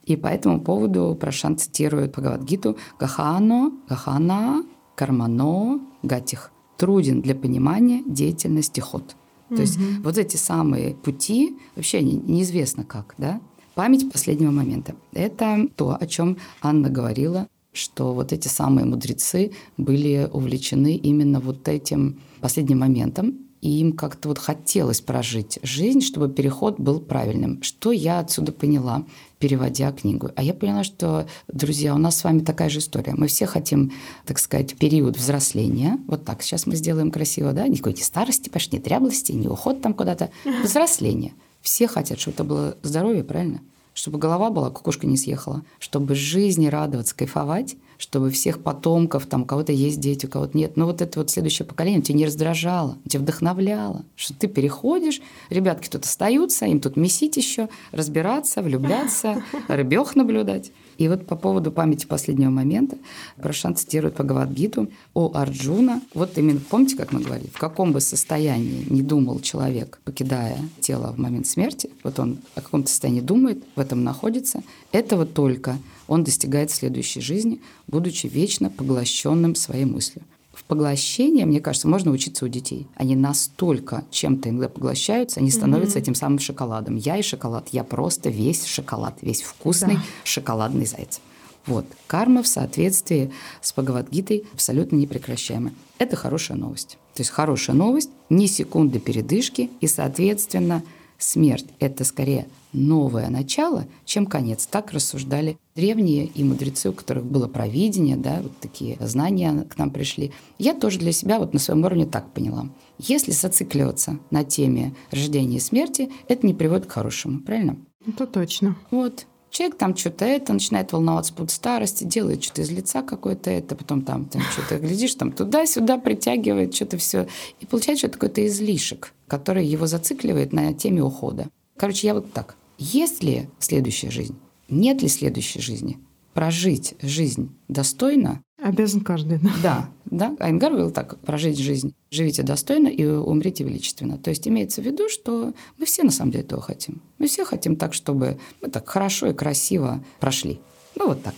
[0.05, 4.65] И по этому поводу Прошан цитирует Бхагавадгиту «Гахано, гахана,
[4.97, 9.17] кармано, гатих» труден для понимания деятельности ход–
[9.57, 13.41] то есть вот эти самые пути вообще не, неизвестно как, да?
[13.75, 14.95] Память последнего момента.
[15.13, 21.69] Это то, о чем Анна говорила, что вот эти самые мудрецы были увлечены именно вот
[21.69, 27.63] этим последним моментом, и им как-то вот хотелось прожить жизнь, чтобы переход был правильным.
[27.63, 29.07] Что я отсюда поняла,
[29.43, 30.31] переводя книгу?
[30.37, 33.15] А я поняла, что, друзья, у нас с вами такая же история.
[33.17, 33.91] Мы все хотим,
[34.25, 35.99] так сказать, период взросления.
[36.07, 37.67] Вот так сейчас мы сделаем красиво, да?
[37.67, 40.31] Никакой не старости, почти не дряблости, не уход там куда-то.
[40.63, 41.33] Взросление.
[41.61, 43.63] Все хотят, чтобы это было здоровье, правильно?
[43.95, 45.65] Чтобы голова была, кукушка не съехала.
[45.81, 50.77] Чтобы жизни радоваться, кайфовать– чтобы всех потомков, там у кого-то есть дети, у кого-то нет.
[50.77, 55.89] Но вот это вот следующее поколение тебя не раздражало, тебя вдохновляло, что ты переходишь, ребятки
[55.89, 60.73] тут остаются, им тут месить еще, разбираться, влюбляться, рыбех наблюдать.
[61.03, 62.97] И вот по поводу памяти последнего момента
[63.37, 66.01] Прошан цитирует Бхагавадгиту о Арджуна.
[66.15, 71.13] Вот именно помните, как мы говорили, в каком бы состоянии не думал человек, покидая тело
[71.13, 75.77] в момент смерти, вот он о каком-то состоянии думает, в этом находится, этого только
[76.07, 80.23] он достигает следующей жизни, будучи вечно поглощенным своей мыслью.
[80.53, 82.87] В поглощении, мне кажется, можно учиться у детей.
[82.95, 86.03] Они настолько чем-то иногда поглощаются, они становятся mm-hmm.
[86.03, 86.97] этим самым шоколадом.
[86.97, 90.03] Я и шоколад, я просто весь шоколад, весь вкусный да.
[90.25, 91.21] шоколадный заяц.
[91.67, 91.87] Вот.
[92.07, 95.73] Карма в соответствии с Бхагавадгитой абсолютно непрекращаемая.
[95.99, 96.99] Это хорошая новость.
[97.15, 100.83] То есть хорошая новость, ни секунды передышки, и, соответственно,
[101.23, 104.67] смерть– это скорее новое начало, чем конец.
[104.67, 109.91] Так рассуждали древние и мудрецы, у которых было провидение, да, вот такие знания к нам
[109.91, 110.33] пришли.
[110.59, 112.69] Я тоже для себя вот на своем уровне так поняла.
[112.99, 117.77] Если зацикливаться на теме рождения и смерти, это не приводит к хорошему, правильно?
[118.07, 118.77] Это точно.
[118.91, 119.27] Вот.
[119.53, 124.01] Человек там что-то это, начинает волноваться под старости, делает что-то из лица какое-то это, потом
[124.01, 127.29] там, там что-то глядишь, там туда-сюда притягивает, что-то все.
[127.61, 131.51] И получается, что какой-то излишек, который его зацикливает на теме ухода.
[131.77, 132.57] Короче, я вот так.
[132.79, 134.37] Есть ли следующая жизнь?
[134.71, 135.99] Нет ли следующей жизни?
[136.33, 139.51] Прожить жизнь достойно Обязан каждый, да.
[139.63, 140.37] Да, да.
[140.39, 141.95] Айнгар говорил так, прожить жизнь.
[142.11, 144.19] Живите достойно и умрите величественно.
[144.19, 147.03] То есть имеется в виду, что мы все на самом деле этого хотим.
[147.19, 150.61] Мы все хотим так, чтобы мы так хорошо и красиво прошли.
[150.95, 151.35] Ну вот так.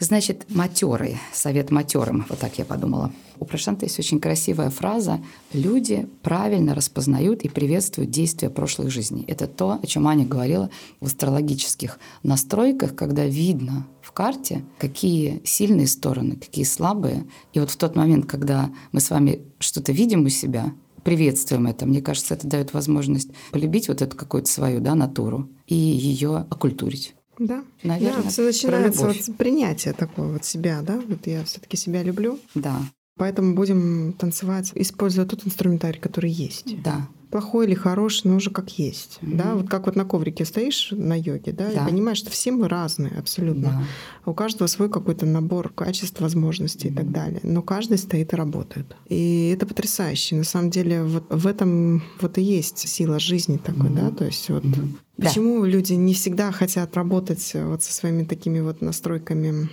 [0.00, 3.10] Значит, матерые, совет матерым, вот так я подумала.
[3.40, 5.20] У Прошанта есть очень красивая фраза
[5.52, 9.24] «Люди правильно распознают и приветствуют действия прошлых жизней».
[9.26, 15.86] Это то, о чем Аня говорила в астрологических настройках, когда видно в карте, какие сильные
[15.86, 17.26] стороны, какие слабые.
[17.52, 20.72] И вот в тот момент, когда мы с вами что-то видим у себя,
[21.04, 21.84] приветствуем это.
[21.84, 27.14] Мне кажется, это дает возможность полюбить вот эту какую-то свою да, натуру и ее окультурить.
[27.38, 28.22] Да, наверное.
[28.22, 30.98] Да, все начинается вот с принятия такого вот себя, да.
[31.06, 32.38] Вот я все-таки себя люблю.
[32.54, 32.80] Да.
[33.18, 36.82] Поэтому будем танцевать, используя тот инструментарий, который есть.
[36.82, 39.18] Да плохой или хороший, но уже как есть.
[39.20, 39.36] Mm-hmm.
[39.36, 41.84] Да, вот как вот на коврике стоишь на йоге, да, да.
[41.84, 43.84] и понимаешь, что все мы разные абсолютно.
[44.24, 44.30] Да.
[44.30, 46.92] У каждого свой какой-то набор качеств, возможностей mm-hmm.
[46.92, 47.40] и так далее.
[47.42, 48.96] Но каждый стоит и работает.
[49.06, 50.36] И это потрясающе.
[50.36, 54.10] На самом деле вот в этом вот и есть сила жизни такой, mm-hmm.
[54.10, 54.98] да, то есть вот mm-hmm.
[55.20, 55.66] Почему да.
[55.66, 59.68] люди не всегда хотят работать вот со своими такими вот настройками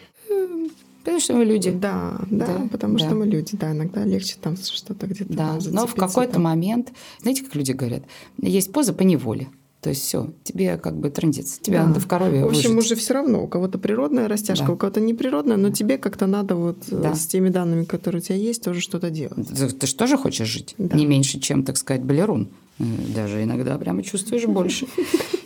[1.05, 1.69] Потому что мы люди.
[1.69, 3.05] Да, да, да потому да.
[3.05, 5.31] что мы люди, да, иногда легче там что-то где-то.
[5.31, 6.91] Да, но в какой-то момент,
[7.21, 8.03] знаете, как люди говорят,
[8.41, 9.47] есть поза по неволе.
[9.81, 11.85] То есть все, тебе как бы трендец, тебе да.
[11.85, 12.93] надо в корове В общем, выжить.
[12.93, 14.73] уже все равно, у кого-то природная растяжка, да.
[14.73, 17.13] у кого-то неприродная, но тебе как-то надо вот э, да.
[17.13, 19.47] с теми данными, которые у тебя есть, тоже что-то делать.
[19.47, 20.73] Ты, ты же тоже хочешь жить?
[20.79, 20.97] Да.
[20.97, 22.49] Не меньше, чем, так сказать, балерун.
[22.77, 24.87] Даже иногда прямо чувствуешь больше.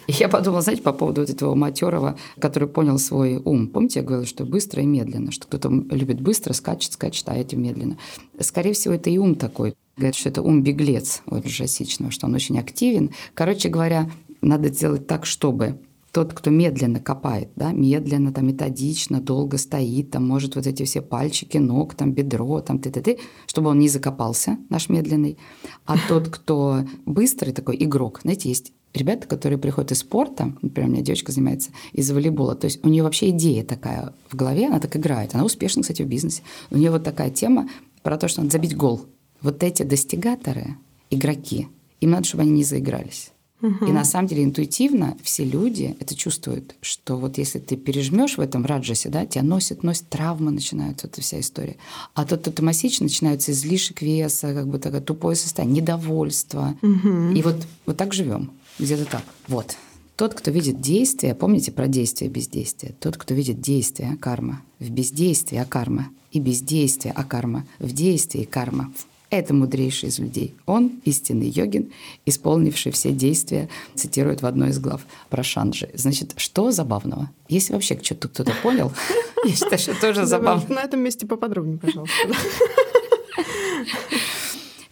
[0.07, 3.67] И я подумала, знаете, по поводу вот этого матерого, который понял свой ум.
[3.67, 7.55] Помните, я говорила, что быстро и медленно, что кто-то любит быстро, скачет, скачет, а эти
[7.55, 7.97] медленно.
[8.39, 9.75] Скорее всего, это и ум такой.
[9.97, 13.11] Говорят, что это ум беглец от жасичного, что он очень активен.
[13.35, 14.09] Короче говоря,
[14.41, 15.77] надо сделать так, чтобы
[16.11, 21.01] тот, кто медленно копает, да, медленно, там, методично, долго стоит, там, может вот эти все
[21.01, 25.37] пальчики, ног, там, бедро, там, ты, ты, ты, чтобы он не закопался, наш медленный.
[25.85, 30.93] А тот, кто быстрый такой игрок, знаете, есть ребята, которые приходят из спорта, например, у
[30.93, 34.79] меня девочка занимается из волейбола, то есть у нее вообще идея такая в голове, она
[34.79, 36.41] так играет, она успешна, кстати, в бизнесе.
[36.71, 37.69] У нее вот такая тема
[38.01, 39.05] про то, что надо забить гол.
[39.41, 40.75] Вот эти достигаторы,
[41.09, 41.67] игроки,
[42.01, 43.31] им надо, чтобы они не заигрались.
[43.61, 43.85] Угу.
[43.87, 48.41] И на самом деле интуитивно все люди это чувствуют, что вот если ты пережмешь в
[48.41, 51.77] этом раджасе, да, тебя носит, носит, травмы начинаются, эта вся история.
[52.13, 56.77] А тот, кто томасич, начинается излишек веса, как бы такое тупое состояние, недовольство.
[56.81, 57.33] Угу.
[57.35, 57.55] И вот,
[57.85, 58.51] вот так живем.
[58.79, 59.23] Где-то так.
[59.47, 59.75] Вот.
[60.15, 62.93] Тот, кто видит действие, помните про действие бездействие?
[62.99, 68.43] Тот, кто видит действие, карма, в бездействии, а карма, и бездействие, а карма, в действии,
[68.43, 68.93] карма.
[69.29, 70.55] Это мудрейший из людей.
[70.65, 71.91] Он истинный йогин,
[72.25, 75.89] исполнивший все действия, цитирует в одной из глав про Шанджи.
[75.93, 77.29] Значит, что забавного?
[77.47, 78.91] Если вообще что-то кто-то понял,
[79.45, 80.73] я считаю, что тоже забавно.
[80.73, 82.15] На этом месте поподробнее, пожалуйста.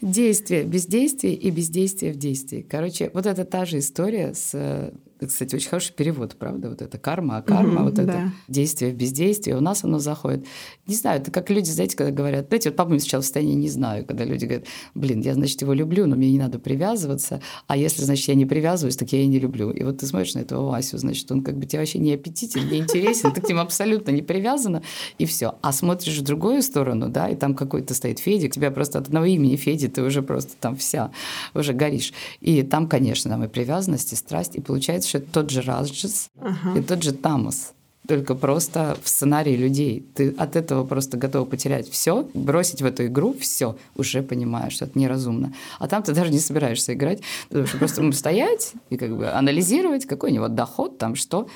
[0.01, 2.65] Действие, бездействие и бездействие в действии.
[2.69, 4.93] Короче, вот это та же история с
[5.26, 6.70] кстати, очень хороший перевод, правда?
[6.70, 8.03] Вот это карма, а карма, mm-hmm, вот да.
[8.03, 9.53] это действие в бездействии.
[9.53, 10.45] У нас оно заходит.
[10.86, 13.70] Не знаю, это как люди, знаете, когда говорят, знаете, вот папа сейчас в состоянии не
[13.70, 17.78] знаю, когда люди говорят, блин, я, значит, его люблю, но мне не надо привязываться, а
[17.78, 19.72] если, значит, я не привязываюсь, так я и не люблю.
[19.72, 22.70] И вот ты смотришь на этого Васю, значит, он как бы тебе вообще не аппетитен,
[22.70, 24.84] не интересен, ты к нему абсолютно не привязана,
[25.18, 25.55] и все.
[25.61, 29.26] А смотришь в другую сторону, да, и там какой-то стоит Федик, тебя просто от одного
[29.26, 31.11] имени Феди, ты уже просто там вся,
[31.53, 32.13] уже горишь.
[32.41, 36.77] И там, конечно, там и привязанность, и страсть, и получается, это тот же Раджас ага.
[36.77, 37.73] и тот же Тамас
[38.07, 40.05] только просто в сценарии людей.
[40.15, 44.85] Ты от этого просто готов потерять все, бросить в эту игру все, уже понимаешь, что
[44.85, 45.53] это неразумно.
[45.77, 50.05] А там ты даже не собираешься играть, потому что просто стоять и как бы анализировать,
[50.05, 51.47] какой у него доход, там что.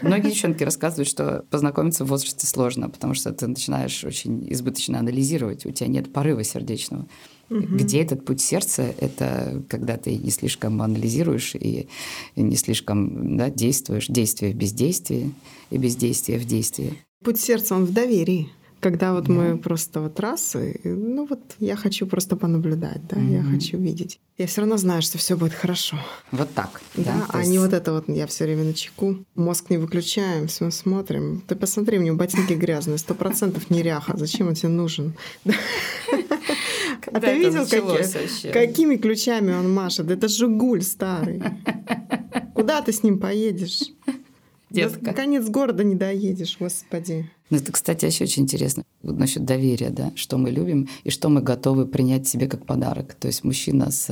[0.00, 5.66] Многие девчонки рассказывают, что познакомиться в возрасте сложно, потому что ты начинаешь очень избыточно анализировать,
[5.66, 7.06] у тебя нет порыва сердечного.
[7.50, 7.76] Угу.
[7.76, 8.94] Где этот путь сердца?
[8.98, 11.88] Это когда ты не слишком анализируешь и
[12.36, 14.06] не слишком да, действуешь.
[14.08, 15.32] Действие в бездействии
[15.70, 16.94] и бездействие в действии.
[17.22, 18.48] Путь сердца, он в доверии.
[18.84, 19.32] Когда вот да.
[19.32, 23.78] мы просто вот раз, и, ну вот я хочу просто понаблюдать, да, mm я хочу
[23.78, 24.20] видеть.
[24.36, 25.96] Я все равно знаю, что все будет хорошо.
[26.32, 26.82] Вот так.
[26.94, 27.50] Да, да а есть...
[27.50, 29.24] не вот это вот я все время на чеку.
[29.36, 31.42] Мозг не выключаем, все смотрим.
[31.48, 34.18] Ты посмотри, у него ботинки грязные, сто процентов неряха.
[34.18, 35.14] Зачем он тебе нужен?
[37.06, 37.66] А ты видел,
[38.52, 40.10] какими ключами он машет?
[40.10, 41.42] Это Жигуль старый.
[42.54, 43.80] Куда ты с ним поедешь?
[44.74, 45.12] Детка.
[45.12, 47.30] Конец города не доедешь, господи.
[47.50, 51.28] Ну, это, кстати, еще очень интересно вот насчет доверия, да, что мы любим и что
[51.28, 53.14] мы готовы принять себе как подарок.
[53.14, 54.10] То есть мужчина с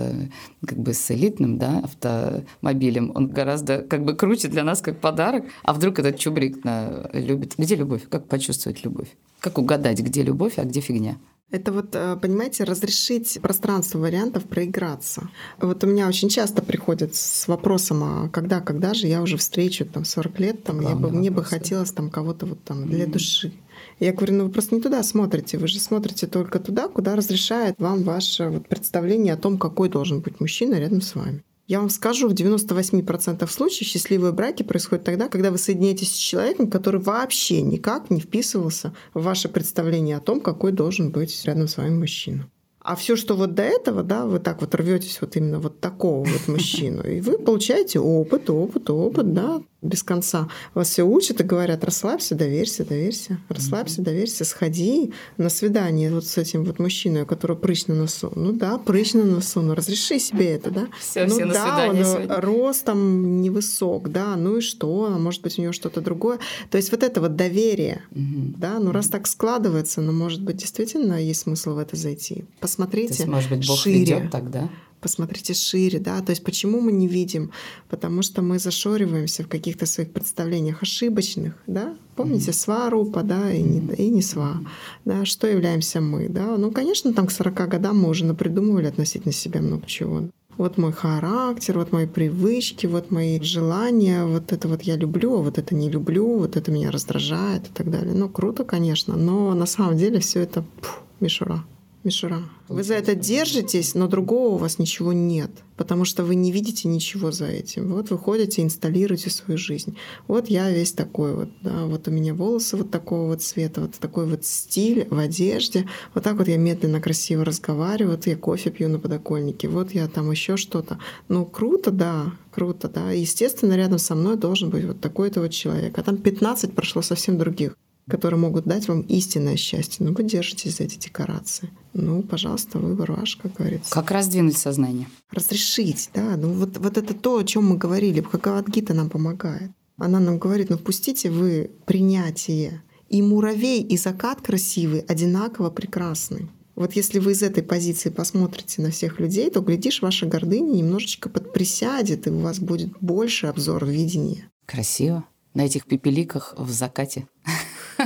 [0.67, 5.45] как бы с элитным, да, автомобилем, он гораздо как бы круче для нас как подарок.
[5.63, 7.55] А вдруг этот чубрик на, любит?
[7.57, 8.03] Где любовь?
[8.09, 9.09] Как почувствовать любовь?
[9.41, 11.17] Как угадать, где любовь, а где фигня?
[11.53, 15.29] Это вот, э, понимаете, разрешить пространство вариантов проиграться.
[15.61, 19.85] Вот у меня очень часто приходят с вопросом, а когда, когда же я уже встречу
[19.85, 23.13] там 40 лет, там, я бы, мне бы хотелось там кого-то вот там для mm-hmm.
[23.13, 23.53] души.
[24.01, 27.75] Я говорю, ну вы просто не туда смотрите, вы же смотрите только туда, куда разрешает
[27.79, 31.43] вам ваше вот представление о том, какой должен быть мужчина рядом с вами.
[31.73, 36.71] Я вам скажу, в 98% случаев счастливые браки происходят тогда, когда вы соединяетесь с человеком,
[36.71, 41.79] который вообще никак не вписывался в ваше представление о том, какой должен быть рядом с
[41.79, 42.47] вами мужчина.
[42.81, 46.25] А все, что вот до этого, да, вы так вот рветесь вот именно вот такого
[46.25, 50.49] вот мужчину, и вы получаете опыт, опыт, опыт, да, без конца.
[50.75, 56.39] Вас все учат и говорят, расслабься, доверься, доверься, расслабься, доверься, сходи на свидание вот с
[56.39, 58.33] этим вот мужчиной, у которого прыщ на носу.
[58.37, 60.89] Ну да, прыщ на носу, ну разреши себе это, да?
[61.01, 62.41] Все, ну все на да, он сегодня.
[62.41, 66.39] ростом невысок, да, ну и что, а может быть у него что-то другое.
[66.71, 68.55] То есть вот это вот доверие, угу.
[68.57, 72.45] да, ну раз так складывается, ну может быть действительно есть смысл в это зайти.
[72.61, 74.01] Посмотрите То есть, может быть, Бог шире.
[74.01, 74.69] ведет тогда?
[75.03, 77.51] Посмотрите шире, да, то есть почему мы не видим?
[77.91, 83.61] Потому что мы зашориваемся в каких-то своих представлениях ошибочных, да, помните, сва, рупа, да, и
[83.61, 84.61] не, и не сва,
[85.05, 89.33] да, что являемся мы, да, ну, конечно, там к 40 годам мы уже напридумывали относительно
[89.33, 90.23] себя много чего.
[90.59, 95.43] Вот мой характер, вот мои привычки, вот мои желания, вот это вот я люблю, а
[95.43, 98.15] вот это не люблю, вот это меня раздражает и так далее.
[98.15, 101.65] Ну, круто, конечно, но на самом деле все это пфф, мишура
[102.05, 102.43] мишура.
[102.69, 106.89] Вы за это держитесь, но другого у вас ничего нет, потому что вы не видите
[106.89, 107.93] ничего за этим.
[107.93, 109.97] Вот вы ходите, инсталируете свою жизнь.
[110.29, 113.95] Вот я весь такой вот, да, вот у меня волосы вот такого вот цвета, вот
[113.95, 115.89] такой вот стиль в одежде.
[116.15, 120.09] Вот так вот я медленно, красиво разговариваю, вот я кофе пью на подоконнике, вот я
[120.09, 120.99] там еще что-то.
[121.29, 123.13] Ну, круто, да, круто, да.
[123.13, 125.99] Естественно, рядом со мной должен быть вот такой-то вот человек.
[125.99, 127.77] А там 15 прошло совсем других
[128.09, 130.05] которые могут дать вам истинное счастье.
[130.05, 131.71] Но вы держитесь за эти декорации.
[131.93, 133.91] Ну, пожалуйста, выбор ваш, как говорится.
[133.91, 135.09] Как раздвинуть сознание?
[135.31, 136.37] Разрешить, да.
[136.37, 138.21] Ну, вот, вот это то, о чем мы говорили.
[138.21, 139.71] Бхагавадгита нам помогает.
[139.97, 142.83] Она нам говорит, ну, впустите вы принятие.
[143.09, 146.49] И муравей, и закат красивый одинаково прекрасный.
[146.75, 151.29] Вот если вы из этой позиции посмотрите на всех людей, то, глядишь, ваша гордыня немножечко
[151.29, 154.51] подприсядет, и у вас будет больше обзор видения.
[154.65, 155.25] Красиво.
[155.53, 157.29] На этих пепеликах в закате.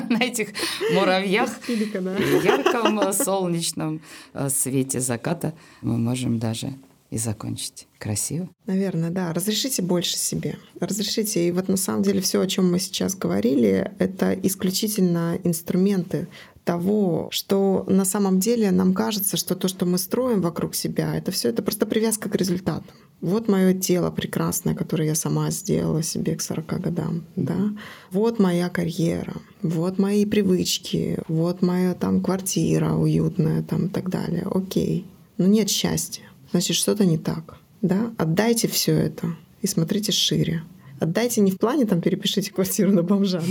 [0.08, 0.48] на этих
[0.92, 1.50] муравьях.
[1.66, 4.00] В ярком э, солнечном
[4.34, 6.72] э, свете заката мы можем даже
[7.10, 7.86] и закончить.
[7.98, 8.48] Красиво?
[8.66, 9.32] Наверное, да.
[9.32, 10.56] Разрешите больше себе.
[10.80, 11.48] Разрешите.
[11.48, 16.28] И вот на самом деле все, о чем мы сейчас говорили, это исключительно инструменты
[16.66, 21.30] того, что на самом деле нам кажется, что то, что мы строим вокруг себя, это
[21.30, 22.96] все это просто привязка к результатам.
[23.20, 27.70] Вот мое тело прекрасное, которое я сама сделала себе к 40 годам, да.
[28.10, 34.46] Вот моя карьера, вот мои привычки, вот моя там квартира уютная, там и так далее.
[34.50, 35.06] Окей.
[35.38, 36.24] Но нет счастья.
[36.50, 38.12] Значит, что-то не так, да.
[38.18, 40.62] Отдайте все это и смотрите шире.
[41.00, 43.42] Отдайте не в плане там перепишите квартиру на бомжа,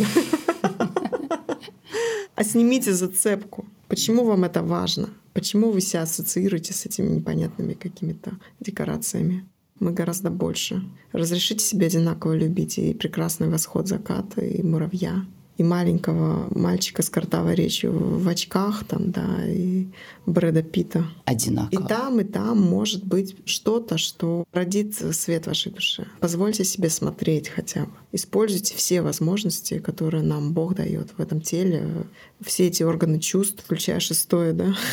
[2.35, 3.65] а снимите зацепку.
[3.87, 5.09] Почему вам это важно?
[5.33, 9.45] Почему вы себя ассоциируете с этими непонятными какими-то декорациями?
[9.79, 10.81] Мы гораздо больше.
[11.11, 15.25] Разрешите себе одинаково любить и прекрасный восход заката, и муравья,
[15.57, 19.87] и маленького мальчика с картавой речью в очках, там, да, и
[20.25, 21.05] Брэда Питта.
[21.25, 21.83] Одинаково.
[21.83, 26.07] И там, и там может быть что-то, что родит свет вашей душе.
[26.19, 27.91] Позвольте себе смотреть хотя бы.
[28.11, 32.05] Используйте все возможности, которые нам Бог дает в этом теле,
[32.41, 34.75] все эти органы чувств, включая шестое, да.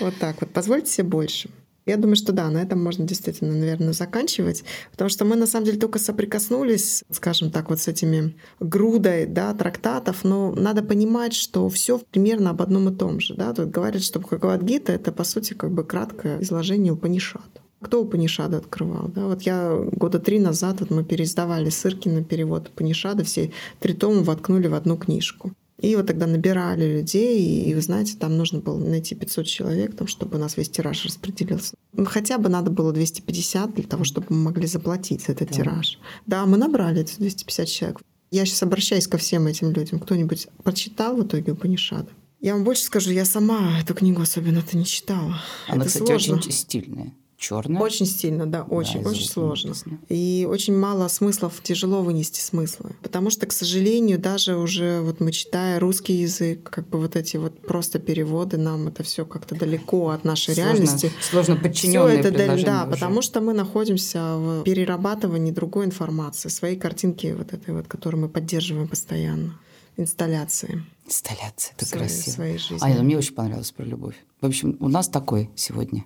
[0.00, 0.50] Вот так вот.
[0.52, 1.48] Позвольте себе больше.
[1.86, 5.66] Я думаю, что да, на этом можно действительно, наверное, заканчивать, потому что мы на самом
[5.66, 11.68] деле только соприкоснулись, скажем так, вот с этими грудой да, трактатов, но надо понимать, что
[11.68, 13.34] все примерно об одном и том же.
[13.34, 13.52] Да?
[13.52, 17.62] Тут говорят, что Бхагавадгита— это, по сути, как бы краткое изложение Упанишад.
[17.80, 19.08] Кто Упанишады открывал?
[19.08, 19.26] Да?
[19.26, 24.66] Вот я года три назад вот мы переиздавали Сыркина перевод Упанишада, все три тома воткнули
[24.66, 25.52] в одну книжку.
[25.80, 30.06] И вот тогда набирали людей, и, вы знаете, там нужно было найти 500 человек, там,
[30.06, 31.74] чтобы у нас весь тираж распределился.
[31.92, 35.54] Ну, хотя бы надо было 250 для того, чтобы мы могли заплатить этот да.
[35.54, 35.98] тираж.
[36.24, 38.00] Да, мы набрали эти 250 человек.
[38.30, 40.00] Я сейчас обращаюсь ко всем этим людям.
[40.00, 42.08] Кто-нибудь прочитал в итоге Упанишада?
[42.40, 45.40] Я вам больше скажу, я сама эту книгу особенно-то не читала.
[45.68, 46.36] Она, Это кстати, сложно.
[46.36, 47.14] очень стильная.
[47.36, 47.80] Черная.
[47.80, 49.74] Очень сильно, да, очень, Да, очень сложно.
[50.08, 52.96] И очень мало смыслов, тяжело вынести смыслы.
[53.02, 57.36] Потому что, к сожалению, даже уже вот мы читая русский язык, как бы вот эти
[57.36, 61.12] вот просто переводы, нам это все как-то далеко от нашей Сложно- реальности.
[61.20, 62.90] Сложно подчиненные это, да, уже.
[62.90, 68.28] потому что мы находимся в перерабатывании другой информации, своей картинки вот этой вот, которую мы
[68.28, 69.58] поддерживаем постоянно,
[69.96, 72.34] инсталляции Инсталляция, это своей, красиво.
[72.34, 72.78] своей жизни.
[72.80, 74.16] Аня, мне очень понравилось про любовь.
[74.40, 76.04] В общем, у нас такой сегодня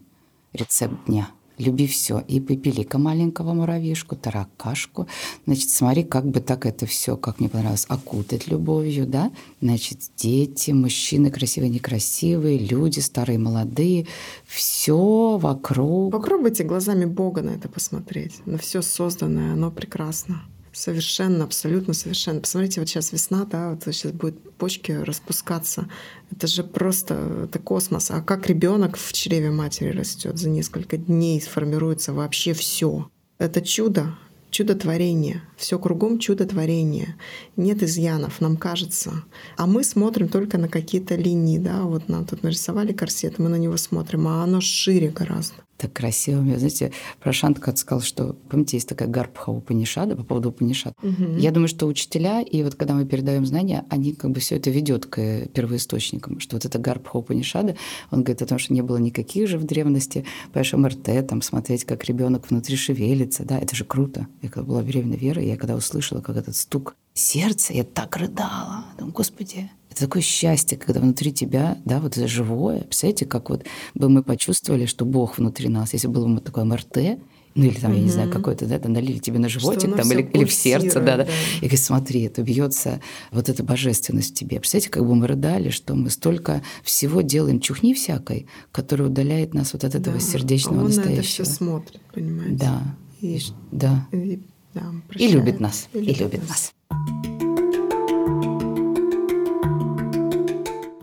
[0.52, 1.30] рецепт дня.
[1.60, 2.24] Люби все.
[2.26, 5.06] И пепелика маленького муравьишку, таракашку.
[5.46, 9.30] Значит, смотри, как бы так это все, как мне понравилось, окутать любовью, да?
[9.60, 14.06] Значит, дети, мужчины красивые, некрасивые, люди, старые, молодые.
[14.46, 16.12] Все вокруг.
[16.12, 20.42] Попробуйте глазами Бога на это посмотреть, на все созданное, оно прекрасно.
[20.80, 22.40] Совершенно, абсолютно совершенно.
[22.40, 25.90] Посмотрите, вот сейчас весна, да, вот сейчас будет почки распускаться.
[26.32, 28.10] Это же просто это космос.
[28.10, 33.10] А как ребенок в чреве матери растет за несколько дней, сформируется вообще все.
[33.36, 34.16] Это чудо,
[34.48, 35.42] чудотворение.
[35.58, 37.14] Все кругом чудотворение.
[37.56, 39.22] Нет изъянов, нам кажется.
[39.58, 43.56] А мы смотрим только на какие-то линии, да, вот нам тут нарисовали корсет, мы на
[43.56, 45.56] него смотрим, а оно шире гораздо.
[45.80, 46.42] Так красиво.
[46.42, 50.92] Мне, знаете, Прошант как сказал, что, помните, есть такая Гарбха Упанишада по поводу Упанишад.
[51.38, 54.68] Я думаю, что учителя, и вот когда мы передаем знания, они как бы все это
[54.68, 57.76] ведет к первоисточникам, что вот это Гарбха Упанишада,
[58.10, 61.84] он говорит о том, что не было никаких же в древности, понимаешь, МРТ, там смотреть,
[61.84, 64.26] как ребенок внутри шевелится, да, это же круто.
[64.42, 68.84] Я когда была беременна Верой, я когда услышала, как этот стук сердца, я так рыдала.
[68.98, 72.80] Думаю, господи, это такое счастье, когда внутри тебя, да, вот живое.
[72.82, 73.64] Представляете, как вот
[73.94, 77.18] бы мы почувствовали, что Бог внутри нас, если было бы такое МРТ,
[77.56, 78.36] ну или там, я не знаю, Мгм.
[78.38, 81.24] какой-то, да, там налили тебе на животик, там, или, или в сердце, да, да.
[81.24, 81.30] да.
[81.56, 83.00] И говорит, смотри, это бьется
[83.32, 84.60] вот эта божественность в тебе.
[84.60, 89.72] Представляете, как бы мы рыдали, что мы столько всего делаем чухни всякой, которая удаляет нас
[89.72, 91.44] вот от этого Да, сердечного а он на это настоящего.
[91.44, 92.54] все смотрит, понимаете?
[92.54, 92.82] Да.
[93.20, 94.06] И, И да.
[94.12, 94.40] и,
[94.72, 95.88] да, И любит нас.
[95.92, 96.72] И любит нас.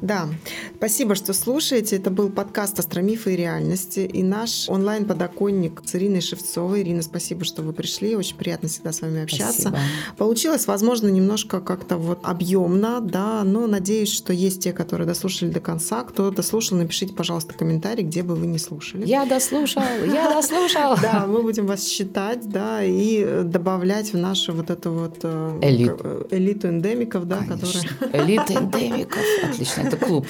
[0.08, 0.30] Да,
[0.78, 1.95] спасибо, что слушаете.
[1.95, 6.82] Это был подкаст «Астромифы и реальности» и наш онлайн-подоконник с Ириной Шевцовой.
[6.82, 8.15] Ирина, спасибо, что вы пришли.
[8.15, 9.61] Очень приятно всегда с вами общаться.
[9.61, 9.80] Спасибо.
[10.17, 15.59] Получилось, возможно, немножко как-то вот объемно, да, но надеюсь, что есть те, которые дослушали до
[15.59, 16.03] конца.
[16.03, 19.05] Кто дослушал, напишите, пожалуйста, комментарий, где бы вы не слушали.
[19.05, 20.95] Я дослушал, я дослушал.
[21.07, 25.97] Да, мы будем вас считать, да, и добавлять в нашу вот эту вот э, Элиту.
[26.03, 29.21] э, элиту эндемиков, да, которая Элита эндемиков.
[29.43, 30.28] Отлично, это клуб.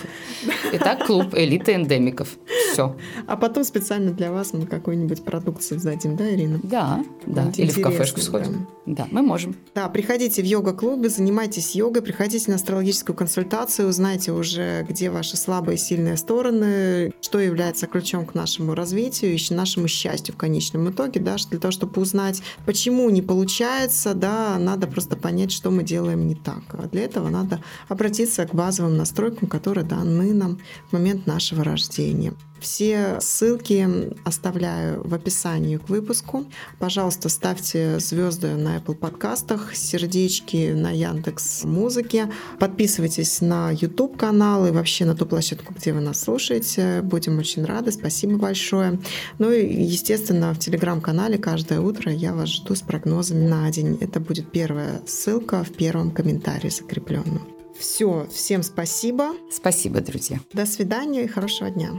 [0.73, 2.29] Итак, клуб элиты эндемиков.
[2.71, 2.95] Все.
[3.25, 6.59] А потом специально для вас мы какой-нибудь продукт создадим, да, Ирина?
[6.63, 7.51] Да, да.
[7.55, 8.67] Или в кафешку сходим.
[8.85, 9.55] Да, мы можем.
[9.75, 15.75] Да, приходите в йога-клубы, занимайтесь йогой, приходите на астрологическую консультацию, узнайте уже, где ваши слабые
[15.75, 21.19] и сильные стороны, что является ключом к нашему развитию и нашему счастью в конечном итоге,
[21.19, 26.25] да, для того, чтобы узнать, почему не получается, да, надо просто понять, что мы делаем
[26.27, 26.63] не так.
[26.69, 30.59] А для этого надо обратиться к базовым настройкам, которые даны нам
[30.89, 32.33] в момент нашего рождения.
[32.67, 33.87] Все ссылки
[34.25, 36.45] оставляю в описании к выпуску.
[36.79, 42.29] Пожалуйста, ставьте звезды на Apple подкастах, сердечки на Яндекс Музыке.
[42.59, 47.01] Подписывайтесь на YouTube канал и вообще на ту площадку, где вы нас слушаете.
[47.03, 47.93] Будем очень рады.
[47.93, 48.99] Спасибо большое.
[49.39, 53.97] Ну и, естественно, в Телеграм-канале каждое утро я вас жду с прогнозами на день.
[54.01, 57.47] Это будет первая ссылка в первом комментарии закрепленном.
[57.79, 59.35] Все, всем спасибо.
[59.49, 60.41] Спасибо, друзья.
[60.51, 61.91] До свидания и хорошего дня.